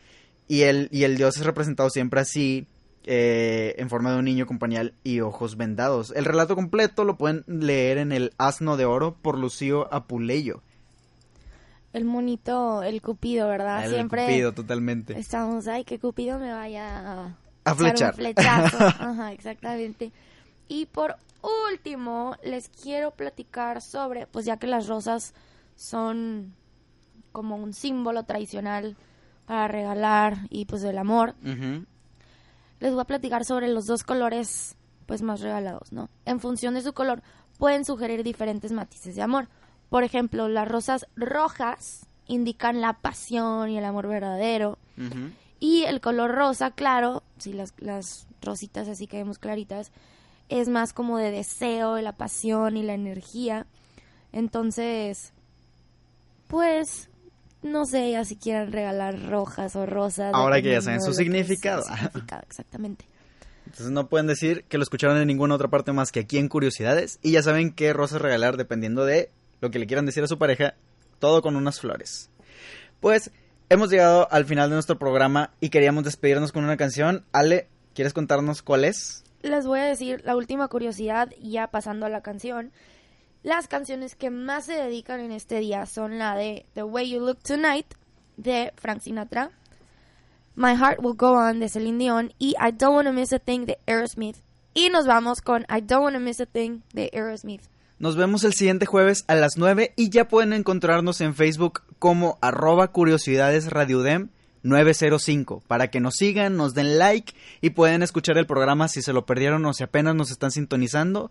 Y 0.49 0.63
el, 0.63 0.89
y 0.93 1.05
el 1.05 1.17
dios 1.17 1.37
es 1.37 1.45
representado 1.45 1.91
siempre 1.91 2.21
así, 2.21 2.67
eh, 3.05 3.75
en 3.79 3.89
forma 3.89 4.13
de 4.13 4.19
un 4.19 4.25
niño 4.25 4.47
con 4.47 4.59
pañal 4.59 4.95
y 5.05 5.21
ojos 5.21 5.57
vendados. 5.57 6.13
El 6.17 6.25
relato 6.25 6.55
completo 6.55 7.05
lo 7.05 7.17
pueden 7.17 7.45
leer 7.47 7.99
en 7.99 8.13
El 8.13 8.33
Asno 8.39 8.77
de 8.77 8.85
Oro 8.85 9.17
por 9.21 9.39
Lucio 9.39 9.93
Apuleyo. 9.93 10.63
El 11.93 12.05
monito, 12.05 12.83
el 12.83 13.01
cupido, 13.01 13.49
¿verdad? 13.49 13.85
El 13.85 13.95
Siempre 13.95 14.27
cupido, 14.27 14.53
totalmente. 14.53 15.19
Estamos, 15.19 15.67
ay, 15.67 15.85
que 15.85 15.99
cupido 15.99 16.39
me 16.39 16.53
vaya 16.53 16.99
a, 17.25 17.37
a 17.65 17.75
flechar. 17.75 18.11
Un 18.15 18.17
flechazo. 18.17 18.77
Ajá, 18.81 19.33
exactamente. 19.33 20.13
Y 20.69 20.87
por 20.87 21.17
último, 21.71 22.37
les 22.43 22.69
quiero 22.69 23.13
platicar 23.13 23.81
sobre, 23.81 24.27
pues 24.27 24.45
ya 24.45 24.57
que 24.59 24.67
las 24.67 24.89
rosas 24.89 25.33
son 25.77 26.55
como 27.37 27.57
un 27.57 27.75
símbolo 27.75 28.23
tradicional 28.23 28.97
para 29.45 29.69
regalar 29.69 30.39
y 30.49 30.65
pues 30.65 30.83
el 30.85 30.97
amor. 30.97 31.35
Les 32.81 32.93
voy 32.95 33.03
a 33.03 33.05
platicar 33.05 33.45
sobre 33.45 33.69
los 33.69 33.85
dos 33.85 34.05
colores 34.05 34.75
pues 35.05 35.21
más 35.21 35.43
regalados, 35.43 35.93
¿no? 35.93 36.09
En 36.25 36.41
función 36.41 36.73
de 36.73 36.81
su 36.81 36.95
color 36.95 37.23
pueden 37.59 37.85
sugerir 37.85 38.23
diferentes 38.23 38.73
matices 38.73 39.17
de 39.17 39.21
amor. 39.21 39.49
Por 39.91 40.03
ejemplo, 40.03 40.49
las 40.49 40.67
rosas 40.67 41.07
rojas 41.15 42.07
indican 42.27 42.81
la 42.81 42.95
pasión 42.95 43.69
y 43.69 43.77
el 43.77 43.85
amor 43.85 44.09
verdadero. 44.09 44.79
Y 45.61 45.83
el 45.83 46.01
color 46.01 46.35
rosa, 46.35 46.71
claro, 46.71 47.23
si 47.37 47.53
las, 47.53 47.75
las 47.77 48.29
rositas 48.41 48.89
así 48.89 49.07
que 49.07 49.19
vemos 49.19 49.39
claritas, 49.39 49.93
es 50.49 50.71
más 50.71 50.95
como 50.95 51.19
de 51.19 51.31
deseo, 51.31 51.97
de 51.97 52.03
la 52.03 52.13
pasión 52.13 52.79
y 52.79 52.83
la 52.83 52.95
energía. 52.95 53.67
Entonces, 54.33 55.35
pues 56.49 57.11
no 57.67 57.85
sé 57.85 58.13
ya 58.13 58.25
si 58.25 58.37
quieren 58.37 58.73
regalar 58.73 59.29
rojas 59.29 59.77
o 59.77 59.87
rosas. 59.87 60.33
Ahora 60.35 60.63
que 60.63 60.71
ya 60.71 60.81
saben 60.81 61.03
su 61.03 61.13
significado. 61.13 61.83
exactamente. 62.49 63.05
Entonces 63.67 63.91
no 63.91 64.09
pueden 64.09 64.27
decir 64.27 64.65
que 64.69 64.79
lo 64.79 64.85
escucharon 64.85 65.19
en 65.19 65.27
ninguna 65.27 65.55
otra 65.55 65.69
parte 65.69 65.93
más 65.93 66.13
que 66.13 66.21
aquí 66.21 66.39
en 66.39 66.49
Curiosidades. 66.49 67.19
Y 67.23 67.33
ya 67.33 67.43
saben 67.43 67.73
qué 67.73 67.93
rosas 67.93 68.23
regalar 68.23 68.57
dependiendo 68.57 69.05
de 69.05 69.31
lo 69.61 69.71
que 69.71 69.79
le 69.79 69.87
quieran 69.87 70.07
decir 70.07 70.23
a 70.25 70.29
su 70.29 70.39
pareja. 70.39 70.75
Todo 71.19 71.43
con 71.43 71.57
unas 71.57 71.81
flores. 71.81 72.31
Pues 73.01 73.31
hemos 73.69 73.91
llegado 73.91 74.29
al 74.31 74.45
final 74.45 74.71
de 74.71 74.77
nuestro 74.77 74.99
programa 74.99 75.51
y 75.61 75.71
queríamos 75.71 76.05
despedirnos 76.05 76.53
con 76.53 76.65
una 76.65 76.77
canción. 76.77 77.25
Ale, 77.33 77.69
¿quieres 77.95 78.13
contarnos 78.13 78.63
cuál 78.63 78.85
es? 78.85 79.25
Les 79.43 79.67
voy 79.67 79.81
a 79.81 79.85
decir 79.85 80.23
la 80.25 80.37
última 80.37 80.69
curiosidad 80.69 81.29
ya 81.43 81.69
pasando 81.69 82.07
a 82.07 82.09
la 82.09 82.21
canción. 82.21 82.73
Las 83.47 83.69
canciones 83.69 84.17
que 84.17 84.29
más 84.29 84.65
se 84.65 84.73
dedican 84.73 85.21
en 85.21 85.31
este 85.31 85.61
día 85.61 85.87
son 85.87 86.19
la 86.19 86.35
de 86.35 86.67
The 86.75 86.83
Way 86.83 87.11
You 87.11 87.21
Look 87.21 87.39
Tonight 87.45 87.87
de 88.37 88.73
Frank 88.75 89.03
Sinatra, 89.03 89.53
My 90.57 90.75
Heart 90.75 90.99
Will 91.01 91.15
Go 91.17 91.35
On 91.35 91.61
de 91.61 91.69
Celine 91.69 91.97
Dion 91.97 92.33
y 92.41 92.57
I 92.59 92.73
Don't 92.77 92.97
Wanna 92.97 93.13
Miss 93.13 93.33
a 93.33 93.39
Thing 93.39 93.65
de 93.65 93.79
Aerosmith. 93.87 94.39
Y 94.75 94.91
nos 94.91 95.07
vamos 95.07 95.43
con 95.43 95.63
I 95.63 95.81
Don't 95.81 96.03
Wanna 96.03 96.19
Miss 96.19 96.41
a 96.41 96.47
Thing 96.47 96.81
de 96.93 97.09
Aerosmith. 97.13 97.63
Nos 98.01 98.17
vemos 98.17 98.43
el 98.43 98.53
siguiente 98.53 98.85
jueves 98.85 99.25
a 99.29 99.37
las 99.37 99.57
9 99.57 99.93
y 99.95 100.11
ya 100.11 100.27
pueden 100.27 100.53
encontrarnos 100.53 101.21
en 101.21 101.37
Facebook 101.37 101.83
como 102.01 102.39
arroba 102.41 102.91
curiosidades 102.91 103.71
905 104.67 105.63
para 105.67 105.89
que 105.89 106.01
nos 106.01 106.15
sigan, 106.15 106.57
nos 106.57 106.75
den 106.75 106.99
like 106.99 107.35
y 107.61 107.71
pueden 107.71 108.03
escuchar 108.03 108.37
el 108.39 108.47
programa 108.47 108.89
si 108.89 109.03
se 109.03 109.13
lo 109.13 109.27
perdieron 109.27 109.65
o 109.65 109.73
si 109.73 109.85
apenas 109.85 110.15
nos 110.15 110.31
están 110.31 110.51
sintonizando 110.51 111.31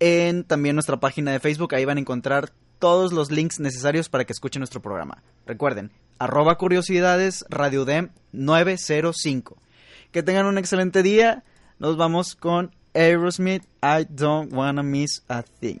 en 0.00 0.44
también 0.44 0.76
nuestra 0.76 0.98
página 0.98 1.32
de 1.32 1.40
Facebook. 1.40 1.74
Ahí 1.74 1.84
van 1.84 1.98
a 1.98 2.00
encontrar 2.00 2.50
todos 2.78 3.12
los 3.12 3.30
links 3.30 3.60
necesarios 3.60 4.08
para 4.08 4.24
que 4.24 4.32
escuchen 4.32 4.60
nuestro 4.60 4.82
programa. 4.82 5.22
Recuerden, 5.46 5.92
arroba 6.18 6.58
curiosidades 6.58 7.44
Radio 7.48 7.86
905. 8.32 9.56
Que 10.10 10.22
tengan 10.22 10.46
un 10.46 10.58
excelente 10.58 11.02
día. 11.04 11.44
Nos 11.78 11.96
vamos 11.96 12.34
con 12.34 12.74
Aerosmith, 12.94 13.62
I 13.82 14.06
Don't 14.08 14.52
Wanna 14.52 14.82
Miss 14.82 15.22
a 15.28 15.42
Thing. 15.42 15.80